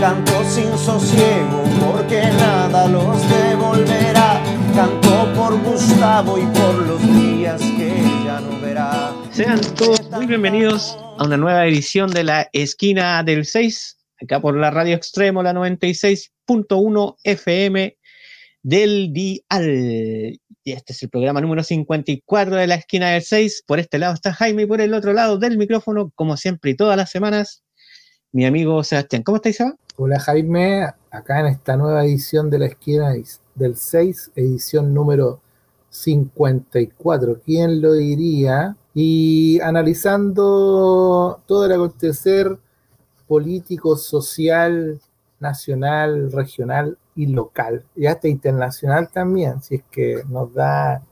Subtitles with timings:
[0.00, 4.40] Canto sin sosiego porque nada los devolverá.
[4.72, 9.12] Canto por Gustavo y por los días que ya no verá.
[9.32, 14.56] Sean todos muy bienvenidos a una nueva edición de la Esquina del 6, acá por
[14.56, 17.96] la Radio Extremo, la 96.1 FM
[18.62, 20.40] del Dial.
[20.62, 23.64] Y este es el programa número 54 de la Esquina del 6.
[23.66, 26.76] Por este lado está Jaime y por el otro lado del micrófono, como siempre y
[26.76, 27.64] todas las semanas,
[28.30, 29.24] mi amigo Sebastián.
[29.24, 29.74] ¿Cómo estáis, Seba?
[30.00, 33.14] Hola Jaime, acá en esta nueva edición de la esquina
[33.56, 35.40] del 6, edición número
[35.90, 38.76] 54, ¿quién lo diría?
[38.94, 42.58] Y analizando todo el acontecer
[43.26, 45.00] político, social,
[45.40, 51.02] nacional, regional y local, y hasta internacional también, si es que nos da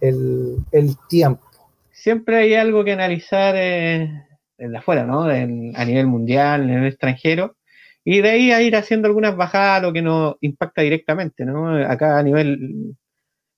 [0.00, 0.64] el,
[1.08, 1.42] tiempo.
[1.90, 4.26] Siempre hay algo que analizar eh,
[4.56, 5.22] desde afuera, ¿no?
[5.22, 7.56] a nivel mundial, en el extranjero
[8.04, 11.76] y de ahí a ir haciendo algunas bajadas, lo que nos impacta directamente, ¿no?
[11.86, 12.96] Acá a nivel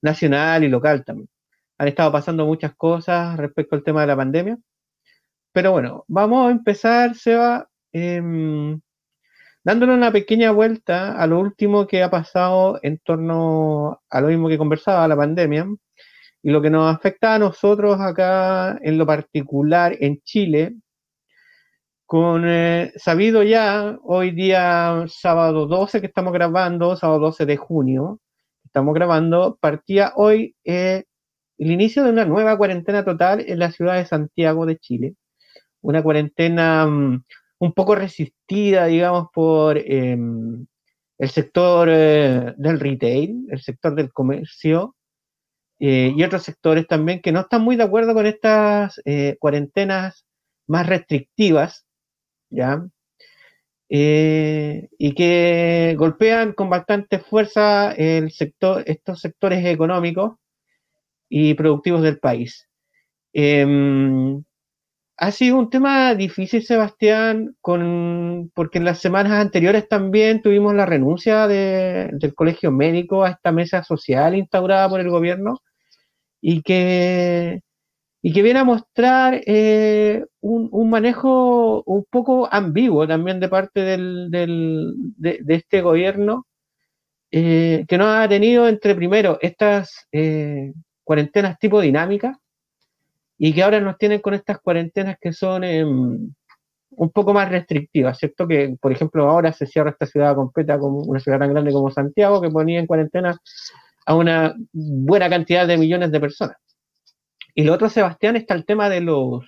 [0.02, 1.28] nacional y local también.
[1.78, 4.58] Han estado pasando muchas cosas respecto al tema de la pandemia.
[5.52, 8.20] Pero bueno, vamos a empezar, Seba, eh,
[9.64, 14.48] dándole una pequeña vuelta a lo último que ha pasado en torno a lo mismo
[14.48, 15.66] que conversaba, la pandemia,
[16.42, 20.76] y lo que nos afecta a nosotros acá en lo particular en Chile,
[22.06, 28.20] con eh, sabido ya, hoy día sábado 12 que estamos grabando, sábado 12 de junio,
[28.64, 31.05] estamos grabando, partía hoy eh,
[31.58, 35.14] el inicio de una nueva cuarentena total en la ciudad de Santiago de Chile.
[35.83, 37.24] Una cuarentena mm,
[37.61, 40.67] un poco resistida, digamos, por em,
[41.18, 44.96] el sector eh, del retail, el sector del comercio
[45.78, 49.02] y otros sectores también que no están muy de acuerdo con estas
[49.39, 50.24] cuarentenas
[50.67, 51.83] más restrictivas
[52.54, 52.86] ¿ya?
[53.88, 60.38] Eh, y que golpean con bastante fuerza el sector, estos sectores económicos
[61.28, 62.68] y productivos del país.
[63.32, 64.42] Em,
[65.16, 70.86] ha sido un tema difícil, Sebastián, con, porque en las semanas anteriores también tuvimos la
[70.86, 75.60] renuncia del Colegio Médico a esta mesa social instaurada por el gobierno
[76.40, 77.62] y que
[78.27, 84.30] y que viene a mostrar eh, un, manejo un poco ambiguo también de parte del,
[84.30, 86.46] de, este gobierno,
[87.30, 90.73] eh, que no ha tenido entre primero estas eh,
[91.05, 92.39] cuarentenas tipo dinámica
[93.36, 96.33] y que ahora nos tienen con estas cuarentenas que son em,
[96.92, 98.48] un poco más restrictivas, ¿cierto?
[98.48, 101.90] Que, por ejemplo, ahora se cierra esta ciudad completa como una ciudad tan grande como
[101.90, 103.36] Santiago, que ponía en cuarentena
[104.07, 106.57] a una buena cantidad de millones de personas.
[107.54, 109.44] Y lo otro, Sebastián, está el tema de los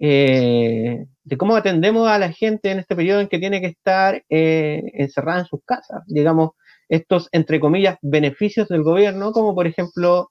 [0.00, 4.24] eh, de cómo atendemos a la gente en este periodo en que tiene que estar
[4.30, 6.02] eh, encerrada en sus casas.
[6.06, 6.52] Digamos,
[6.88, 10.30] estos, entre comillas, beneficios del gobierno, como por ejemplo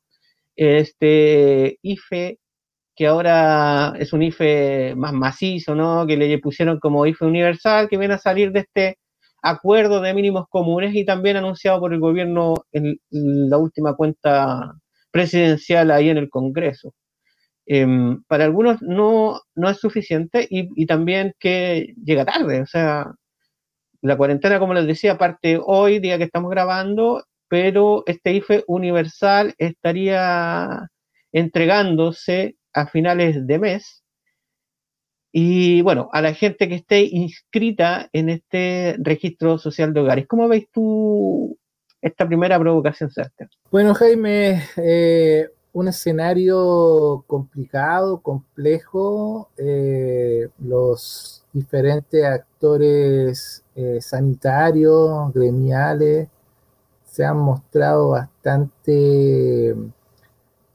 [0.56, 2.40] este IFE,
[2.96, 6.06] que ahora es un IFE más macizo, ¿no?
[6.08, 8.98] Que le pusieron como IFE universal, que viene a salir de este
[9.42, 14.74] acuerdo de mínimos comunes y también anunciado por el gobierno en la última cuenta
[15.12, 16.94] presidencial ahí en el Congreso.
[17.66, 23.14] Em, para algunos no, no es suficiente y, también que llega tarde, o sea,
[24.02, 29.54] la cuarentena, como les decía, parte hoy, día que estamos grabando, pero este IFE universal
[29.60, 30.90] estaría
[31.32, 34.04] entregándose a finales de mes.
[35.32, 40.28] Y bueno, a la gente que esté inscrita en este registro social de hogares.
[40.28, 41.59] ¿Cómo veis tú
[42.02, 43.50] esta primera provocación, Sebastián?
[43.72, 49.50] Bueno, Jaime, eh, un escenario complicado, complejo.
[49.58, 56.28] Eh, los diferentes actores eh, sanitarios, gremiales,
[57.06, 59.76] se han mostrado bastante,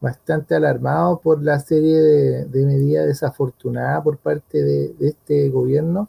[0.01, 6.09] bastante alarmados por la serie de, medidas desafortunadas por parte de este gobierno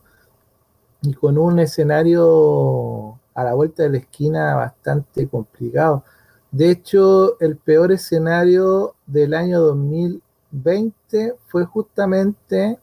[1.01, 6.03] y con un escenario a la vuelta de la esquina bastante complicado.
[6.51, 12.79] De hecho, el peor escenario del año 2020 fue justamente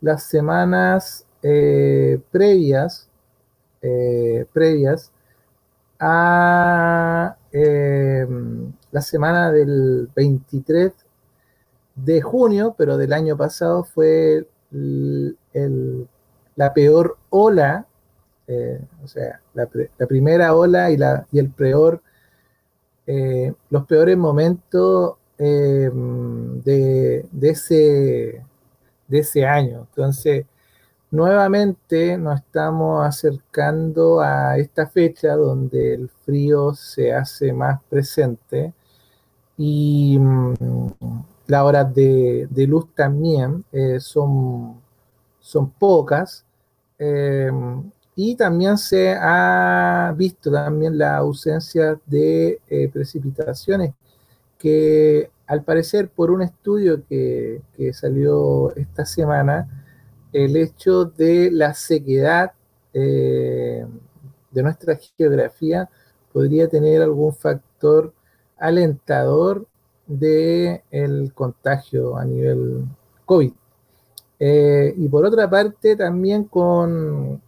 [0.00, 3.08] las semanas eh, previas,
[3.82, 5.10] eh, previas
[5.98, 8.26] a eh,
[8.92, 10.92] la semana del 23
[11.96, 14.46] de junio, pero del año pasado fue
[16.56, 17.86] la peor ola,
[18.46, 19.66] eh, o sea, la,
[20.06, 22.02] primera ola y, la, y el peor,
[23.06, 27.50] eh, los peores momentos de, de,
[29.18, 29.86] ese, año.
[29.90, 30.46] Entonces,
[31.10, 38.72] nuevamente nos estamos acercando a esta fecha donde el frío se hace más presente
[39.56, 40.54] y mm,
[41.46, 44.80] las horas de, luz también eh, son,
[45.40, 46.44] son pocas.
[48.16, 53.92] Y también se ha visto también la ausencia de eh, precipitaciones
[54.58, 59.68] que al parecer por un estudio que, que salió esta semana,
[60.32, 62.52] el hecho de la sequedad
[62.92, 63.84] eh,
[64.50, 65.88] de nuestra geografía
[66.32, 68.12] podría tener algún factor
[68.56, 69.66] alentador
[70.06, 72.84] del el contagio a nivel
[73.24, 73.52] COVID.
[74.38, 77.40] Eh, y por otra parte, también con,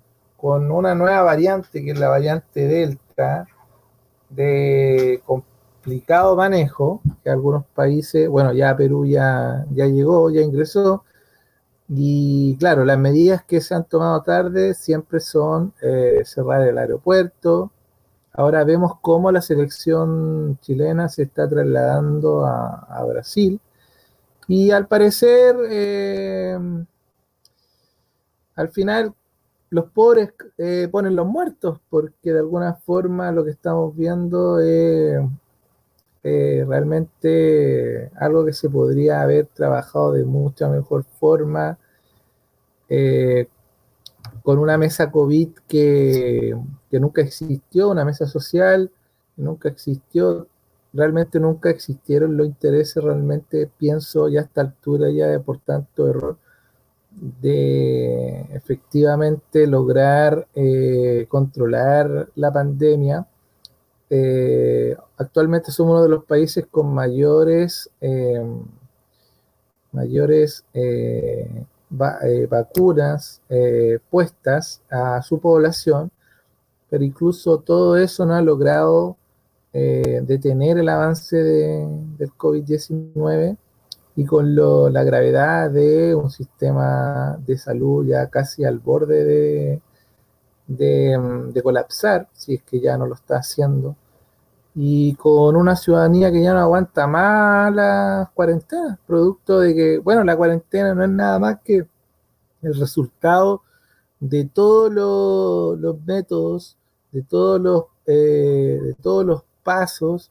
[0.46, 3.46] con, una nueva variante, que es la variante Delta,
[4.30, 11.04] de complicado manejo, que algunos países, bueno, ya Perú ya, ya llegó, ya ingresó,
[11.88, 17.72] y claro, las medidas que se han tomado tarde siempre son eh, cerrar el aeropuerto.
[18.32, 23.60] Ahora vemos cómo la selección chilena se está trasladando a, Brasil.
[24.48, 26.58] Y al parecer, eh,
[28.56, 29.14] al final,
[29.70, 35.20] los pobres eh, ponen los muertos, porque de alguna forma lo que estamos viendo es
[36.66, 41.78] realmente algo que se podría haber trabajado de mucha mejor forma,
[42.88, 43.48] eh,
[44.42, 46.56] con una mesa COVID que,
[46.92, 48.90] nunca existió, una mesa social
[49.34, 50.46] que nunca existió,
[50.92, 56.08] realmente nunca existieron los intereses, realmente pienso ya a esta altura ya de por tanto
[56.08, 56.38] error
[57.16, 63.26] de efectivamente lograr eh, controlar la pandemia.
[64.10, 68.44] Eh, actualmente somos uno de los países con mayores, eh,
[69.92, 73.40] mayores eh, vacunas
[74.10, 76.10] puestas a su población,
[76.90, 79.16] pero incluso todo eso no ha logrado
[79.72, 83.56] detener el avance del COVID-19
[84.16, 84.54] y con
[84.92, 89.82] la gravedad de un sistema de salud ya casi al borde de,
[91.52, 93.94] de, colapsar, si es que ya no lo está haciendo,
[94.74, 100.24] y con una ciudadanía que ya no aguanta más las cuarentenas, producto de que, bueno,
[100.24, 101.86] la cuarentena no es nada más que
[102.62, 103.62] el resultado
[104.18, 106.78] de todos los, métodos,
[107.12, 110.30] de todos los, eh, de todos los pasos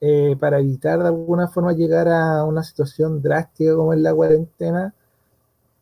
[0.00, 4.94] eh, para evitar de alguna forma llegar a una situación drástica como es la cuarentena,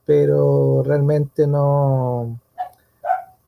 [0.05, 2.41] pero realmente no,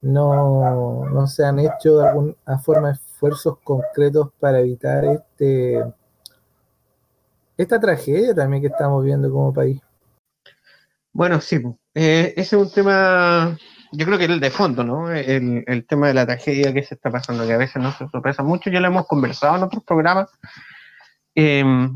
[0.02, 5.84] no, no se han hecho de alguna forma esfuerzos concretos para evitar este
[7.56, 9.80] esta tragedia también que estamos viendo como país.
[11.12, 11.60] Bueno, sí,
[11.94, 13.58] eh, ese es un tema,
[13.92, 15.10] yo creo que el de fondo, ¿no?
[15.10, 18.70] El, tema de la tragedia que se está pasando, que a veces nos sorpresa mucho,
[18.70, 20.30] ya lo hemos conversado en otros programas,
[21.34, 21.92] em,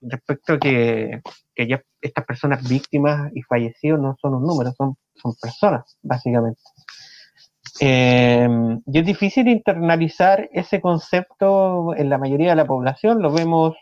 [0.00, 1.20] respecto a que,
[1.56, 6.60] ya estas personas víctimas y fallecidos no son un número, son, son personas, básicamente.
[7.80, 8.48] Eh,
[8.86, 13.20] y es difícil internalizar ese concepto en la mayoría de la población.
[13.20, 13.74] Lo vemos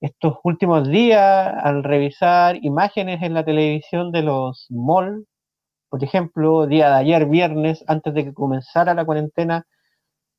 [0.00, 5.26] estos últimos días al revisar imágenes en la televisión de los malls.
[5.96, 9.66] Por ejemplo, día de ayer, viernes, antes de que comenzara la cuarentena,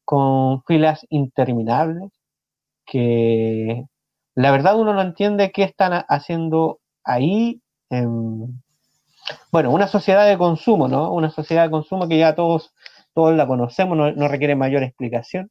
[0.06, 2.12] con filas interminables,
[2.86, 3.86] que
[4.36, 7.60] la verdad uno no entiende qué están haciendo ahí.
[9.52, 11.12] Bueno, una sociedad de consumo, ¿no?
[11.12, 12.72] Una sociedad de consumo que ya todos,
[13.16, 15.50] todos la conocemos, no, requiere mayor explicación.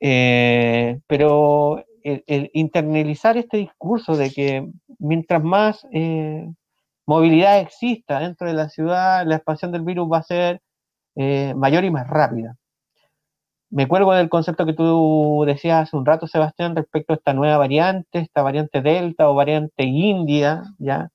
[0.00, 4.66] Eh, pero el, internalizar este discurso de que
[4.98, 6.48] mientras más eh,
[7.06, 10.60] movilidad exista dentro de la ciudad, la expansión del virus va a ser
[11.16, 12.56] eh, mayor y más rápida.
[13.70, 17.56] Me cuelgo del concepto que tú decías hace un rato, Sebastián, respecto a esta nueva
[17.58, 21.08] variante, esta variante Delta o variante India, ¿ya?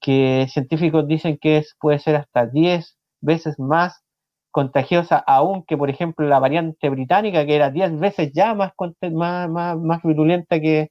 [0.00, 4.02] que científicos dicen que es, puede ser hasta 10 veces más
[4.50, 8.72] contagiosa aún que, por ejemplo, la variante británica, que era 10 veces ya más,
[9.12, 10.90] más, más, más virulenta que,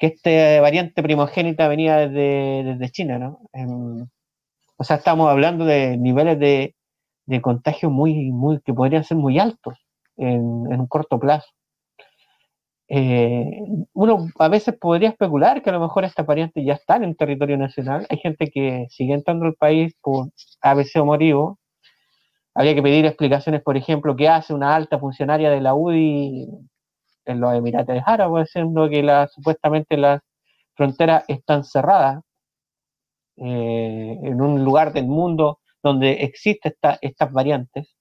[0.00, 3.40] que esta variante primogénita venía desde, desde China, ¿no?
[3.52, 4.08] Em,
[4.78, 6.74] o sea, estamos hablando de niveles de,
[7.26, 9.76] de contagio muy, muy, que podrían ser muy altos
[10.16, 11.48] en, un corto plazo.
[12.88, 13.44] Eh,
[13.92, 17.58] uno a veces podría especular que a lo mejor estas variantes ya están en territorio
[17.58, 18.06] nacional.
[18.10, 20.30] Hay gente que sigue entrando al país por
[20.62, 21.58] ABC o motivo.
[22.54, 26.48] Habría que pedir explicaciones, por ejemplo, qué hace una alta funcionaria de la UDI
[27.24, 30.20] en los Emiratos Árabes, diciendo que la, supuestamente las
[30.74, 32.22] fronteras están cerradas
[33.36, 37.96] eh, en un lugar del mundo donde existen estas variantes.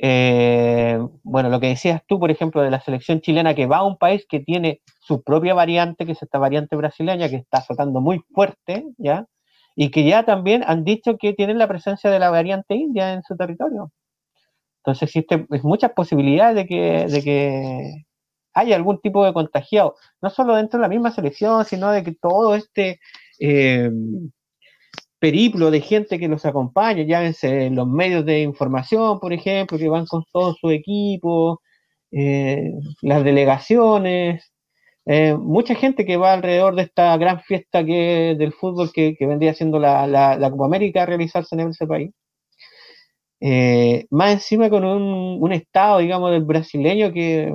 [0.00, 3.86] Eh, bueno, lo que decías tú, por ejemplo, de la selección chilena que va a
[3.86, 8.00] un país que tiene su propia variante, que es esta variante brasileña, que está azotando
[8.00, 9.26] muy fuerte, ¿ya?
[9.74, 13.22] Y que ya también han dicho que tienen la presencia de la variante india en
[13.22, 13.90] su territorio.
[14.88, 18.04] Entonces existen muchas posibilidades de que, de que
[18.54, 22.14] haya algún tipo de contagiado, no solo dentro de la misma selección, sino de que
[22.14, 23.00] todo este
[23.38, 23.90] eh,
[25.18, 30.06] periplo de gente que los acompaña, llámense los medios de información, por ejemplo, que van
[30.06, 31.60] con todo su equipo,
[32.10, 34.52] eh, las delegaciones,
[35.06, 39.54] eh, mucha gente que va alrededor de esta gran fiesta que del fútbol que, vendría
[39.54, 42.10] siendo la, Copa América a realizarse en ese país.
[44.10, 47.54] Más encima con un, un, estado, digamos, del brasileño que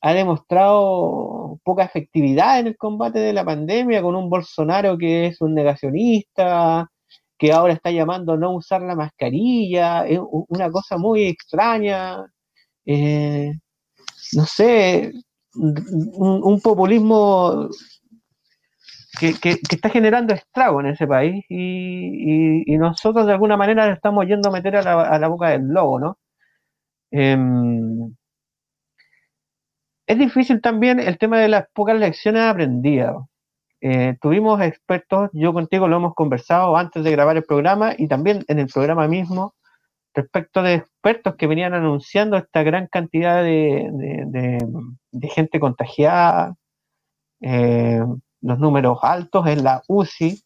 [0.00, 5.40] ha demostrado poca efectividad en el combate de la pandemia, con un Bolsonaro que es
[5.40, 6.90] un negacionista,
[7.38, 12.24] que ahora está llamando a no usar la mascarilla, es una cosa muy extraña,
[12.86, 13.52] eh,
[14.34, 15.12] no sé,
[15.54, 17.68] un, populismo
[19.18, 24.52] que, está generando estrago en ese país y, nosotros de alguna manera estamos yendo a
[24.52, 26.18] meter a la, boca del lobo, ¿no?
[27.10, 28.14] Em,
[30.06, 33.16] es difícil también el tema de las pocas lecciones aprendidas.
[33.80, 38.44] Eh, tuvimos expertos, yo contigo lo hemos conversado antes de grabar el programa y también
[38.48, 39.54] en el programa mismo,
[40.14, 44.58] respecto de expertos que venían anunciando esta gran cantidad de,
[45.34, 46.54] gente contagiada,
[47.40, 48.02] eh,
[48.42, 50.42] los números altos en la UCI,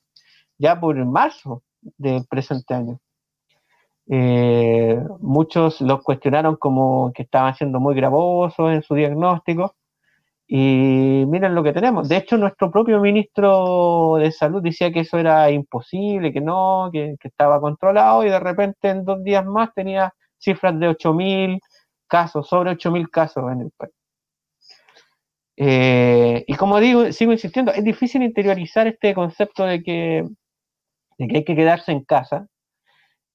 [0.59, 1.63] ya por marzo
[1.99, 3.01] del presente año.
[4.09, 9.75] Eh, muchos los cuestionaron como que estaban siendo muy gravosos en su diagnóstico.
[10.49, 12.09] Y miren lo que tenemos.
[12.09, 17.17] De hecho, nuestro propio ministro de Salud decía que eso era imposible, que no, que,
[17.23, 21.61] estaba controlado y de repente en dos días más tenía cifras de 8.000
[22.07, 23.93] casos, sobre 8.000 casos en el país.
[25.57, 30.25] Eh, y como digo, sigo insistiendo, es difícil interiorizar este concepto de que,
[31.19, 32.49] hay que quedarse en casa,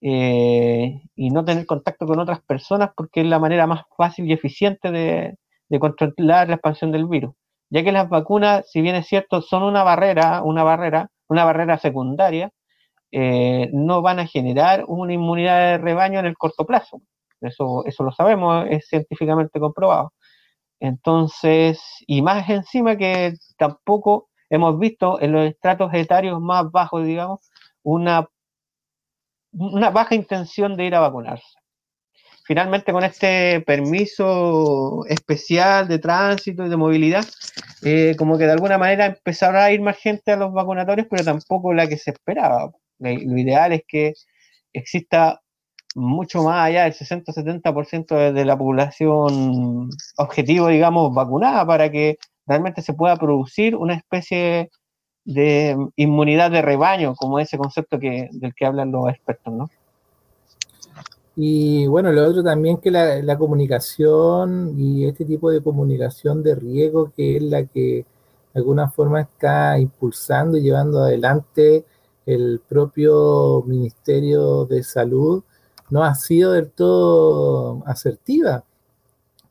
[0.01, 4.33] eh, y no tener contacto con otras personas porque es la manera más fácil y
[4.33, 5.37] eficiente de,
[5.79, 7.33] controlar la expansión del virus.
[7.69, 11.77] Ya que las vacunas, si bien es cierto, son una barrera, una barrera, una barrera
[11.77, 12.51] secundaria,
[13.11, 17.01] eh, no van a generar una inmunidad de rebaño en el corto plazo.
[17.41, 20.13] Eso, eso lo sabemos, es científicamente comprobado.
[20.81, 27.39] Entonces, y más encima que tampoco hemos visto en los estratos etarios más bajos, digamos,
[27.83, 28.27] una
[29.53, 31.57] una baja intención de ir a vacunarse.
[32.45, 37.25] Finalmente, con este permiso especial de tránsito y de movilidad,
[37.83, 41.23] eh, como que de alguna manera empezará a ir más gente a los vacunatorios, pero
[41.23, 42.71] tampoco la que se esperaba.
[42.99, 44.13] Lo ideal es que
[44.73, 45.40] exista
[45.95, 52.93] mucho más allá del 60-70% de la población objetivo, digamos, vacunada para que realmente se
[52.93, 54.69] pueda producir una especie
[55.25, 59.69] de inmunidad de rebaño, como ese concepto que, del que hablan los expertos, ¿no?
[61.35, 67.11] Y bueno, lo otro también que la, comunicación y este tipo de comunicación de riesgo,
[67.15, 68.05] que es la que
[68.53, 71.85] de alguna forma está impulsando y llevando adelante
[72.25, 75.43] el propio Ministerio de Salud,
[75.91, 78.63] no ha sido del todo asertiva,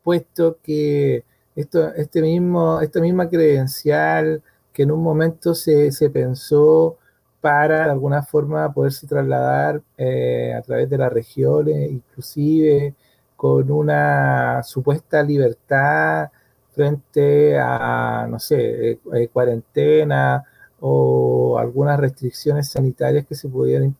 [0.02, 4.42] puesto que esto, este mismo, esta misma credencial
[4.73, 6.97] que en un momento se, pensó
[7.40, 12.94] para de alguna forma poderse trasladar eh, a través de las regiones, inclusive
[13.37, 16.30] con una supuesta libertad
[16.73, 20.44] frente a, no sé, eh, eh, cuarentena
[20.80, 23.94] o algunas restricciones sanitarias que se pudieran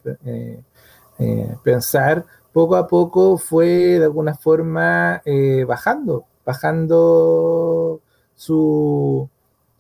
[1.63, 5.23] pensar, poco a poco fue de alguna forma
[5.67, 8.01] bajando, bajando
[8.35, 9.29] su,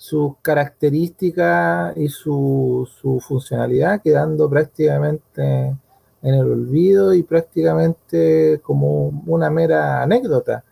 [0.00, 2.88] sus características y su,
[3.20, 5.76] funcionalidad, quedando prácticamente
[6.22, 10.64] en el olvido y prácticamente como una mera anécdota.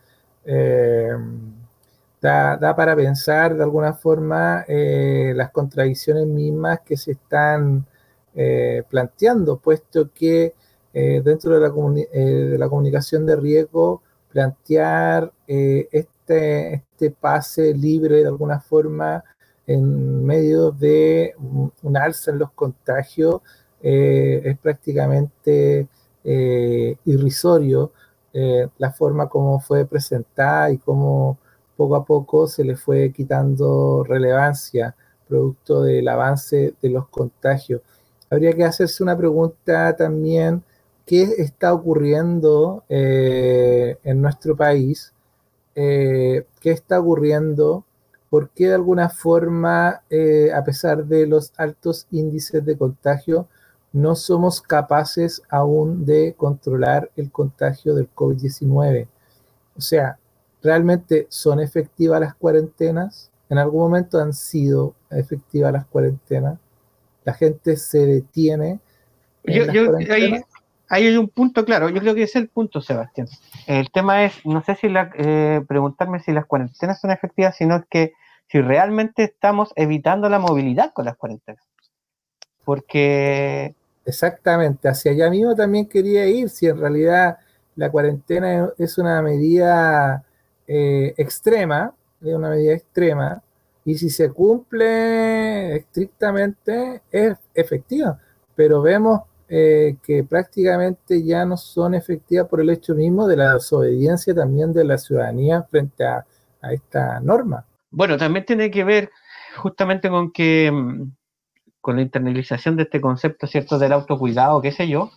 [0.43, 1.11] Eh,
[2.19, 7.85] da, para pensar de alguna forma eh, las contradicciones mismas que se están
[8.41, 10.53] eh, planteando, puesto que
[10.91, 18.27] dentro de la, de la comunicación de riesgo plantear eh, este, este pase libre de
[18.27, 19.23] alguna forma
[19.67, 21.35] en medio de
[21.83, 23.41] un, alza en los contagios
[23.81, 25.87] eh, es prácticamente
[26.23, 27.91] eh, irrisorio
[28.77, 31.39] la forma como fue presentada y cómo
[31.75, 34.95] poco a poco se le fue quitando relevancia
[35.27, 37.81] producto del avance de los contagios.
[38.29, 40.63] Habría que hacerse una pregunta también
[41.05, 45.13] qué está ocurriendo eh, en nuestro país,
[45.73, 47.83] eh, qué está ocurriendo,
[48.29, 53.47] por qué de alguna forma, eh, a pesar de los altos índices de contagio,
[53.91, 59.07] no somos capaces aún de controlar el contagio del COVID-19.
[59.75, 60.19] O sea,
[60.61, 63.31] ¿realmente son efectivas las cuarentenas?
[63.49, 66.59] ¿En algún momento han sido efectivas las cuarentenas?
[67.23, 68.79] ¿La gente se detiene?
[69.43, 69.63] yo,
[70.89, 73.27] hay un punto claro, yo creo que ese es el punto, Sebastián.
[73.67, 77.85] El tema es, no sé si la, eh, preguntarme si las cuarentenas son efectivas, sino
[77.87, 78.13] que
[78.47, 81.63] si realmente estamos evitando la movilidad con las cuarentenas.
[82.65, 83.75] Porque...
[84.03, 87.37] Exactamente, hacia allá mismo también quería ir, si en realidad
[87.75, 90.23] la cuarentena es una medida
[90.67, 93.43] eh, extrema, es una medida extrema,
[93.89, 98.19] y si se cumple estrictamente es efectiva,
[98.55, 103.55] pero vemos eh, que prácticamente ya no son efectivas por el hecho mismo de la
[103.55, 106.23] desobediencia también de la ciudadanía frente a,
[106.71, 107.65] esta norma.
[107.89, 109.09] Bueno, también tiene que ver
[109.57, 111.11] justamente con que mm,
[111.81, 115.09] con la internalización de este concepto, ¿cierto?, del autocuidado, qué sé yo,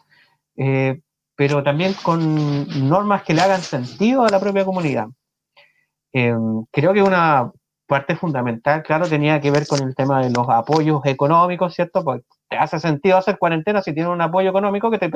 [0.56, 1.02] eh,
[1.36, 5.08] pero también con normas que le hagan sentido a la propia comunidad.
[6.14, 6.34] Eh,
[6.70, 7.52] creo que una
[7.86, 12.02] parte fundamental, claro, tenía que ver con el tema de los apoyos económicos, ¿cierto?
[12.04, 15.10] Pues te hace sentido hacer cuarentena si tienes un apoyo económico que te,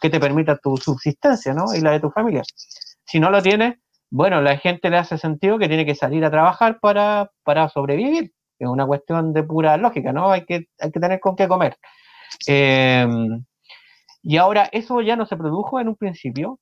[0.00, 1.74] que te permita tu subsistencia, ¿no?
[1.74, 2.42] Y la de tu familia.
[3.04, 3.78] Si no lo tienes,
[4.10, 8.32] bueno, la gente le hace sentido que tiene que salir a trabajar para, para sobrevivir.
[8.58, 10.30] Es una cuestión de pura lógica, ¿no?
[10.30, 11.76] Hay que, hay que tener con qué comer.
[12.46, 13.44] Em,
[14.22, 16.58] y ahora eso ya no se produjo en un principio.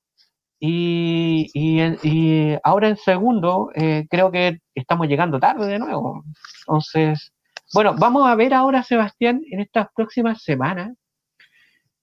[0.61, 6.25] Y, y, ahora en segundo, eh, creo que estamos llegando tarde de nuevo.
[6.67, 7.33] Entonces,
[7.73, 10.97] bueno, vamos a ver ahora, Sebastián, en estas próximas semanas,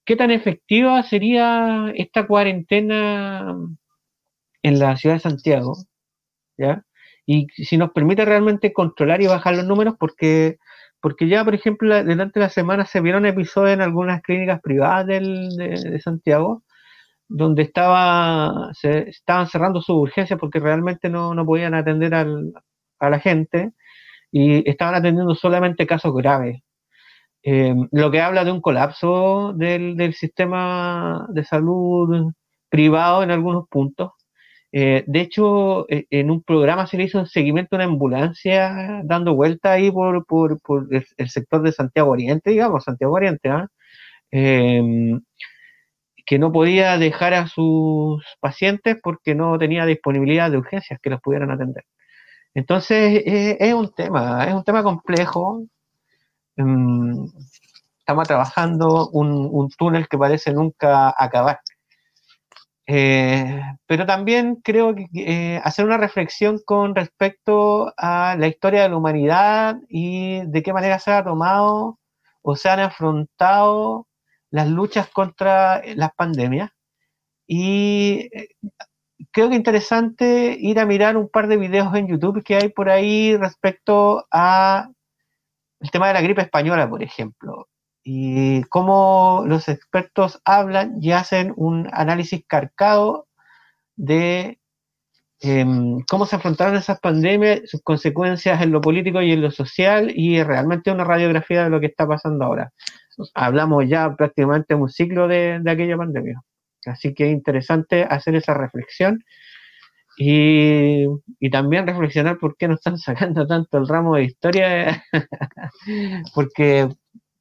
[0.05, 3.55] qué tan efectiva sería esta cuarentena
[4.63, 5.75] en la ciudad de Santiago,
[6.57, 6.83] ¿ya?
[7.25, 10.57] Y si nos permite realmente controlar y bajar los números, porque,
[11.01, 15.99] porque ya, por ejemplo, durante la semana se vieron episodios en algunas clínicas privadas de,
[16.03, 16.63] Santiago,
[17.27, 22.53] donde estaba, se estaban cerrando sus urgencias porque realmente no, no podían atender al,
[22.99, 23.71] a la gente
[24.31, 26.61] y estaban atendiendo solamente casos graves.
[27.43, 32.33] Eh, lo que habla de un colapso del, sistema de salud
[32.69, 34.11] privado en algunos puntos.
[34.71, 39.01] Eh, de hecho, eh, en un programa se le hizo un seguimiento a una ambulancia
[39.05, 40.25] dando vuelta ahí por,
[41.17, 43.67] el, sector de Santiago Oriente, digamos, Santiago Oriente, ¿ah?
[46.25, 51.09] Em, que no podía dejar a sus pacientes porque no tenía disponibilidad de urgencias que
[51.09, 51.85] los pudieran atender.
[52.55, 55.63] Entonces, eh, es un tema, es un tema complejo.
[56.57, 57.25] Mm,
[57.99, 61.59] estamos trabajando un, túnel que parece nunca acabar.
[62.87, 68.89] Eh, pero también creo que eh, hacer una reflexión con respecto a la historia de
[68.89, 71.99] la humanidad y de qué manera se ha tomado
[72.43, 74.07] o se han afrontado
[74.55, 76.71] las luchas contra las pandemias
[77.45, 78.29] y
[79.31, 82.89] creo que interesante ir a mirar un par de videos en YouTube que hay por
[82.89, 84.89] ahí respecto a
[85.81, 87.67] el tema de la gripe española, por ejemplo,
[88.01, 93.27] y cómo los expertos hablan y hacen un análisis carcado
[93.97, 94.57] de
[95.41, 100.13] em, cómo se afrontaron esas pandemias, sus consecuencias en lo político y en lo social,
[100.15, 102.71] y realmente una radiografía de lo que está pasando ahora.
[103.33, 106.41] Hablamos ya prácticamente de un ciclo de aquella pandemia.
[106.85, 109.23] Así que es interesante hacer esa reflexión
[110.17, 111.07] y,
[111.51, 115.03] también reflexionar por qué no están sacando tanto el ramo de historia,
[116.33, 116.89] porque,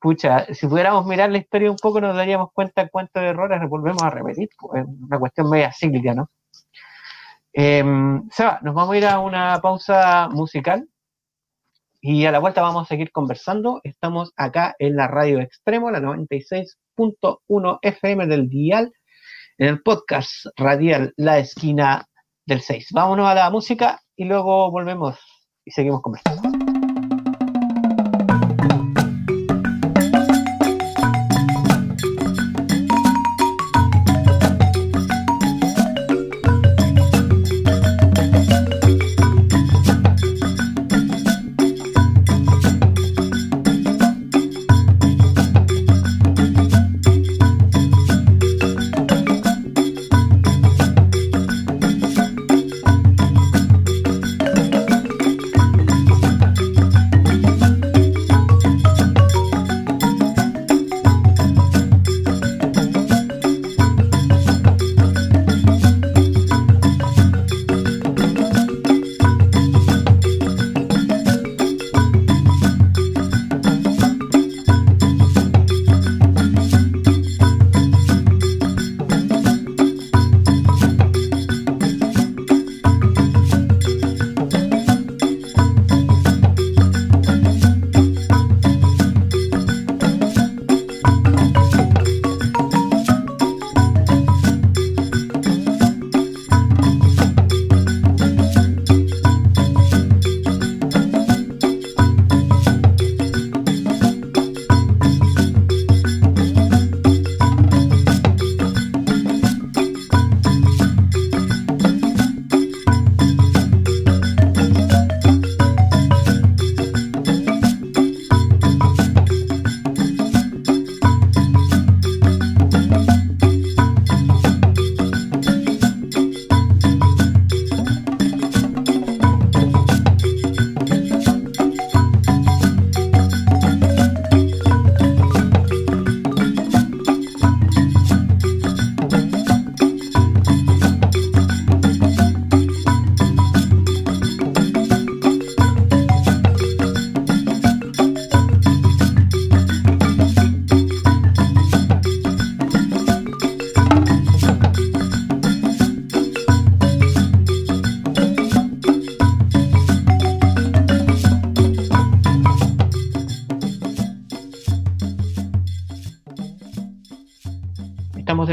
[0.01, 4.11] pucha, si pudiéramos mirar la historia un poco nos daríamos cuenta cuántos errores volvemos a
[4.11, 6.31] repetir, pues, es una cuestión media cíclica, ¿no?
[7.53, 10.89] Em, Seba, nos vamos a ir a una pausa musical
[12.07, 13.81] y a la vuelta vamos a seguir conversando.
[13.83, 18.93] Estamos acá en la radio extremo, la 96.1 FM del dial
[19.57, 22.05] en el podcast radial La Esquina
[22.45, 22.89] del 6.
[22.93, 25.19] Vámonos a la música y luego volvemos
[25.65, 26.54] y seguimos conversando.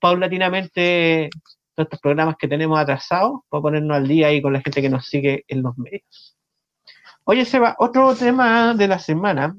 [0.00, 1.30] paulatinamente
[1.74, 4.88] todos estos programas que tenemos atrasados para ponernos al día ahí con la gente que
[4.88, 6.36] nos sigue en los medios.
[7.24, 9.56] Oye, Seba, otro tema de la semana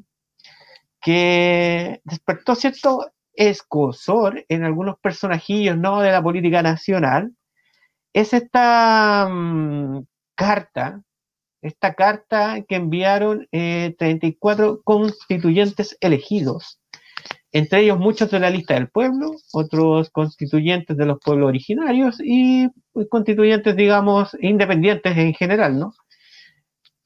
[1.01, 6.01] que despertó cierto escosor en algunos personajillos ¿no?
[6.01, 7.31] de la política nacional
[8.13, 11.03] es esta mm, carta
[11.67, 16.79] esta carta que enviaron 34 eh, constituyentes elegidos,
[17.51, 22.67] entre ellos muchos de la lista del pueblo, otros constituyentes de los pueblos originarios y
[22.93, 25.93] pues, constituyentes, digamos, independientes en general, ¿no?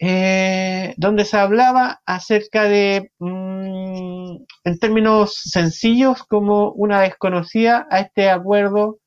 [0.03, 8.29] Eh, donde se hablaba acerca de, mm, en términos sencillos, como una desconocida a este
[8.31, 8.97] acuerdo,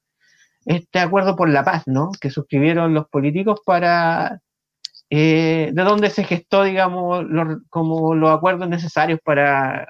[0.67, 2.11] este acuerdo por la paz, ¿no?
[2.21, 4.41] Que suscribieron los políticos para
[5.17, 7.25] eh, de dónde se gestó, digamos,
[7.71, 9.87] como los acuerdos necesarios para,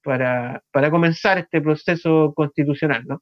[0.00, 3.20] para, comenzar este proceso constitucional, ¿no?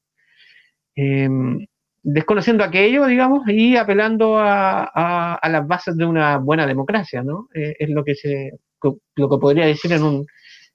[0.95, 1.67] Em,
[2.03, 7.49] desconociendo aquello, digamos, y apelando a, las bases de una buena democracia, ¿no?
[7.55, 10.27] Eh, es lo que se, lo que podría decir en un,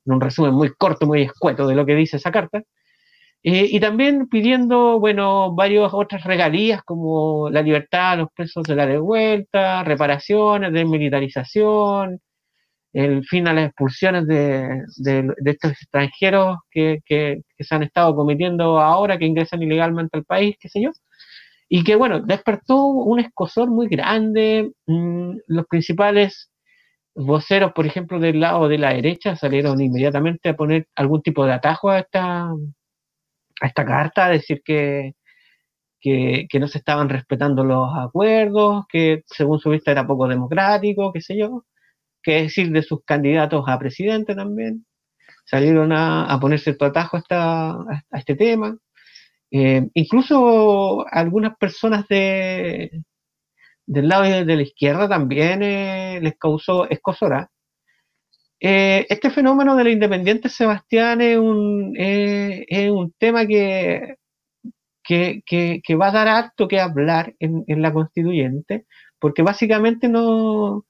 [0.05, 2.63] en un resumen muy corto, muy escueto de lo que dice esa carta.
[3.45, 8.75] Eh, y también pidiendo, bueno, varias otras regalías como la libertad a los presos de
[8.75, 12.21] la devuelta, reparaciones, desmilitarización,
[12.93, 14.83] el fin a las expulsiones de,
[15.45, 17.01] estos extranjeros que,
[17.59, 20.91] se han estado cometiendo ahora, que ingresan ilegalmente al país, qué sé yo.
[21.69, 24.71] Y que, bueno, despertó un escosor muy grande.
[24.87, 26.51] Mm, los principales
[27.15, 31.53] voceros, por ejemplo, del lado de la derecha, salieron inmediatamente a poner algún tipo de
[31.53, 32.49] atajo a esta
[33.63, 35.13] a esta carta, decir que,
[36.01, 41.21] que, no se estaban respetando los acuerdos, que según su vista era poco democrático, qué
[41.21, 41.65] sé yo,
[42.23, 44.85] que decir de sus candidatos a presidente también.
[45.45, 48.77] Salieron a, a poner cierto atajo esta, a este tema.
[49.51, 53.03] Eh, incluso algunas personas de,
[53.85, 57.49] del lado de, la izquierda también eh, les causó escosora
[58.65, 64.15] eh, este fenómeno de la independiente Sebastián es un, eh, es un tema que,
[65.03, 68.85] que, va a dar harto que hablar en, la constituyente,
[69.19, 70.85] porque básicamente no,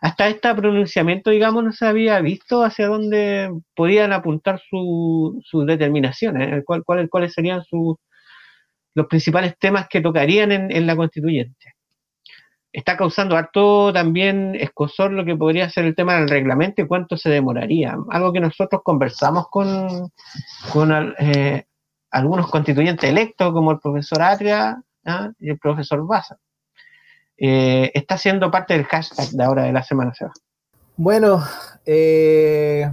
[0.00, 6.84] hasta este pronunciamiento, digamos, no se había visto hacia dónde podían apuntar sus determinaciones, cuál,
[6.84, 7.96] cuáles serían sus,
[8.94, 11.75] los principales temas que tocarían en, en la constituyente
[12.76, 17.16] está causando harto también escosor lo que podría ser el tema del reglamento y cuánto
[17.16, 17.96] se demoraría.
[18.10, 20.12] Algo que nosotros conversamos con,
[21.18, 21.64] eh,
[22.10, 25.32] algunos constituyentes electos, como el profesor Atria ¿ah?
[25.40, 26.36] y el profesor Baza.
[27.38, 30.32] Eh, está siendo parte del hashtag de ahora de la semana, Seba.
[30.98, 31.42] Bueno,
[31.86, 32.92] eh,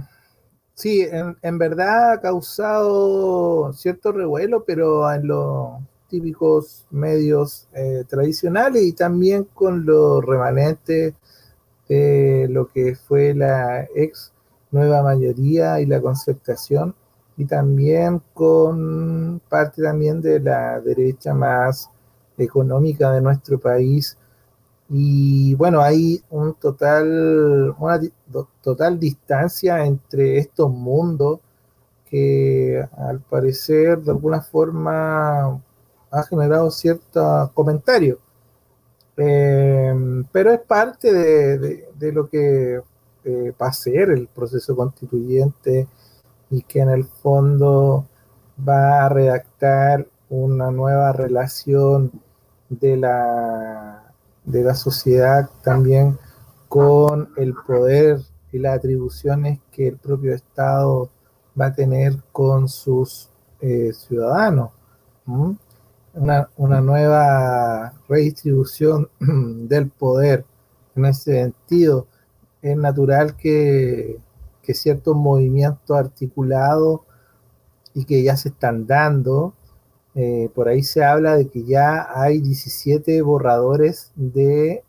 [0.72, 5.80] sí, en, en, verdad ha causado cierto revuelo, pero en lo
[6.14, 11.12] típicos medios eh, tradicionales y también con los remanentes
[11.88, 14.32] de lo que fue la ex
[14.70, 16.94] nueva mayoría y la concertación
[17.36, 21.90] y también con parte también de la derecha más
[22.38, 24.16] económica de nuestro país.
[24.88, 28.00] Y bueno hay un total una
[28.62, 31.40] total distancia entre estos mundos
[32.08, 35.60] que al parecer de alguna forma
[36.14, 38.18] ha generado cierto comentario.
[39.16, 42.80] Eh, pero es parte de, lo que
[43.24, 45.86] eh, va a ser el proceso constituyente
[46.50, 48.06] y que en el fondo
[48.68, 52.10] va a redactar una nueva relación
[52.68, 54.12] de la,
[54.44, 56.18] de la sociedad también
[56.68, 58.20] con el poder
[58.52, 61.10] y las atribuciones que el propio Estado
[61.60, 63.28] va a tener con sus
[63.60, 64.70] eh, ciudadanos.
[66.14, 69.08] Una, una, nueva redistribución
[69.68, 70.44] del poder
[70.94, 72.06] en ese sentido.
[72.62, 74.18] Es natural que,
[74.62, 77.00] que ciertos movimientos articulados
[77.94, 79.54] y que ya se están dando,
[80.16, 84.84] eh, por ahí se habla de que ya hay 17 borradores de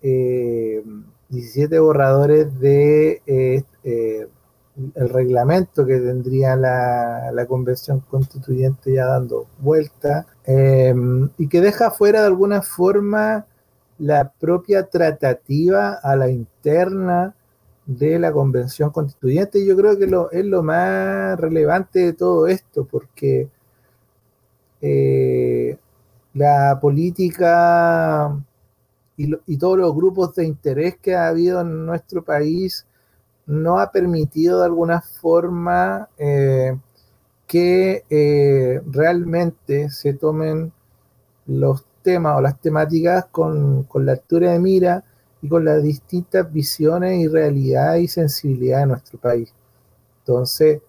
[1.29, 9.47] 17 eh, borradores de eh, el reglamento que tendría la, la, convención constituyente ya dando
[9.59, 13.45] vuelta y que deja fuera de alguna forma
[13.97, 17.33] la propia tratativa a la interna
[17.85, 19.59] de la convención constituyente.
[19.59, 23.49] Y yo creo que lo, es lo más relevante de todo esto porque
[24.81, 25.77] eh,
[26.33, 28.37] la política
[29.17, 32.85] y, todos los grupos de interés que ha habido en nuestro país
[33.45, 36.77] no ha permitido de alguna forma eh,
[37.47, 40.71] que eh, realmente se tomen
[41.47, 45.03] los temas o las temáticas con, con la altura de mira
[45.41, 49.53] y con las distintas visiones y realidad y sensibilidad de nuestro país.
[50.19, 50.81] Entonces,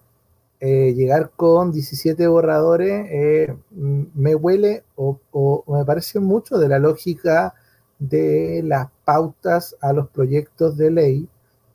[0.59, 5.19] eh, llegar con 17 borradores eh, me huele o,
[5.67, 7.53] me parece mucho de la lógica
[7.99, 11.29] de las pautas a los proyectos de ley,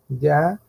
[0.09, 0.61] ya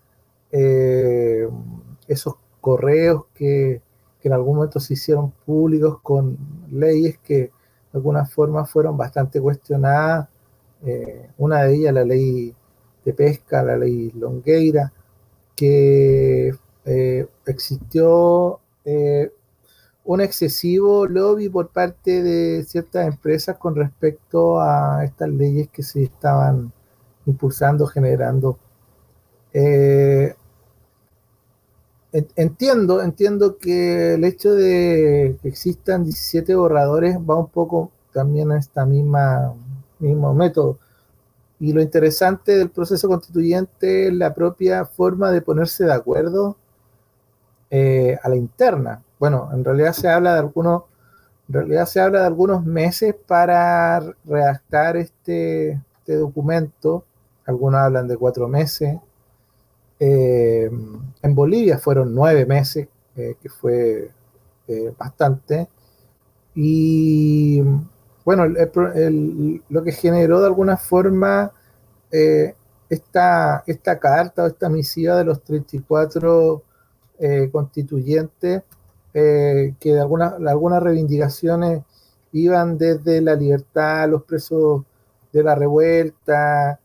[2.07, 3.81] esos correos que,
[4.23, 6.37] que, en algún momento se hicieron públicos con
[6.71, 7.51] leyes que de
[7.93, 10.29] alguna forma fueron bastante cuestionadas,
[11.37, 12.53] una de ellas la ley
[13.05, 14.91] de pesca, la ley Longueira,
[15.55, 16.53] que
[16.85, 19.31] eh, existió eh,
[20.05, 26.03] un excesivo lobby por parte de ciertas empresas con respecto a estas leyes que se
[26.03, 26.71] estaban
[27.25, 28.57] impulsando, generando.
[29.53, 30.35] Eh,
[32.35, 38.59] entiendo, entiendo que el hecho de que existan 17 borradores va un poco también a
[38.59, 39.53] esta misma
[40.03, 40.77] mismo método.
[41.59, 46.57] Y lo interesante del proceso constituyente es la propia forma de ponerse de acuerdo
[47.71, 49.01] eh, a la interna.
[49.17, 50.83] Bueno, en realidad se habla de algunos,
[51.47, 57.05] en realidad se habla de algunos meses para redactar este, este documento.
[57.45, 58.97] Algunos hablan de cuatro meses.
[60.05, 60.69] Eh,
[61.21, 64.11] en Bolivia fueron nueve meses, eh, que fue
[64.97, 65.67] bastante.
[66.55, 67.61] Y
[68.25, 71.51] bueno, lo que generó de alguna forma
[72.89, 76.63] esta, esta carta o esta misiva de los 34
[77.19, 78.63] eh, constituyente
[79.13, 81.83] eh, que de algunas reivindicaciones
[82.31, 84.83] iban desde la libertad los presos
[85.31, 86.79] de la revuelta,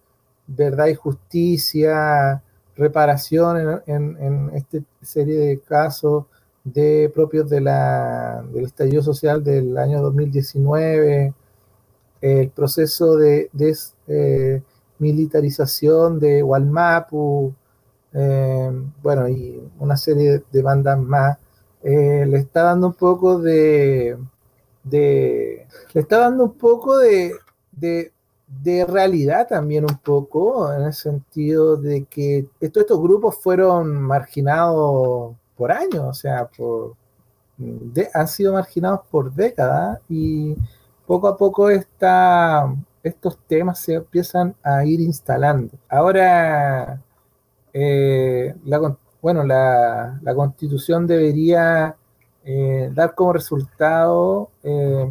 [0.46, 2.42] verdad y justicia,
[2.78, 6.24] reparación en, esta serie de casos
[6.64, 11.34] de propios de la, del estallido social del año 2019,
[12.20, 17.54] el proceso de desmilitarización de Walmapu,
[18.12, 18.70] eh,
[19.02, 21.38] bueno, y una serie de bandas más,
[21.82, 24.16] eh, le está dando un poco de,
[24.90, 27.32] le está dando un poco de,
[27.72, 28.12] de,
[28.86, 35.72] realidad también un poco, en el sentido de que estos, estos grupos fueron marginados por
[35.72, 36.94] años, o sea, por,
[38.14, 40.56] han sido marginados por décadas y
[41.06, 45.72] poco a poco está, estos temas se empiezan a ir instalando.
[45.88, 47.00] Ahora,
[47.72, 51.96] eh, la, bueno, la, constitución debería
[52.44, 55.10] eh, dar como resultado eh,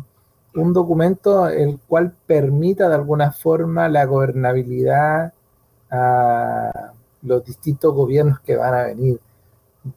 [0.58, 5.34] un documento el cual permita de alguna forma la gobernabilidad
[5.90, 6.92] a
[7.22, 9.20] los distintos gobiernos que van a venir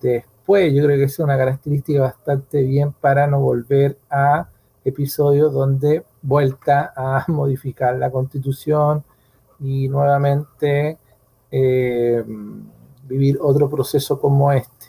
[0.01, 0.73] después.
[0.73, 4.49] Yo creo que es una característica bastante bien para no volver a
[4.85, 9.05] episodios donde vuelta a modificar la constitución
[9.59, 10.99] y nuevamente
[11.51, 12.25] eh,
[13.07, 14.87] vivir otro proceso como este.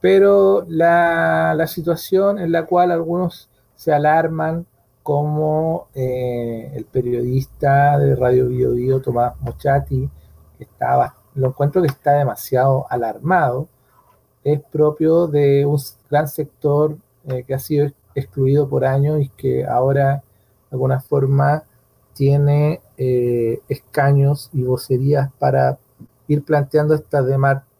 [0.00, 4.66] Pero la, situación en la cual algunos se alarman,
[5.02, 10.08] como eh, el periodista de Radio Bio, Bio Tomás Mochati,
[10.58, 13.68] que estaba, lo encuentro que está demasiado alarmado,
[14.44, 15.78] es propio de un
[16.10, 20.22] gran sector eh, que ha sido excluido por años y que ahora de
[20.72, 21.64] alguna forma
[22.14, 25.78] tiene eh, escaños y vocerías para
[26.28, 27.26] ir planteando estas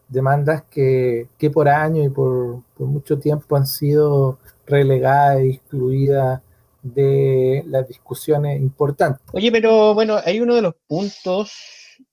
[0.08, 6.40] demandas que, por años y por, mucho tiempo han sido relegadas e excluidas
[6.82, 9.22] de las discusiones importantes.
[9.32, 11.52] Oye, pero bueno, hay uno de los puntos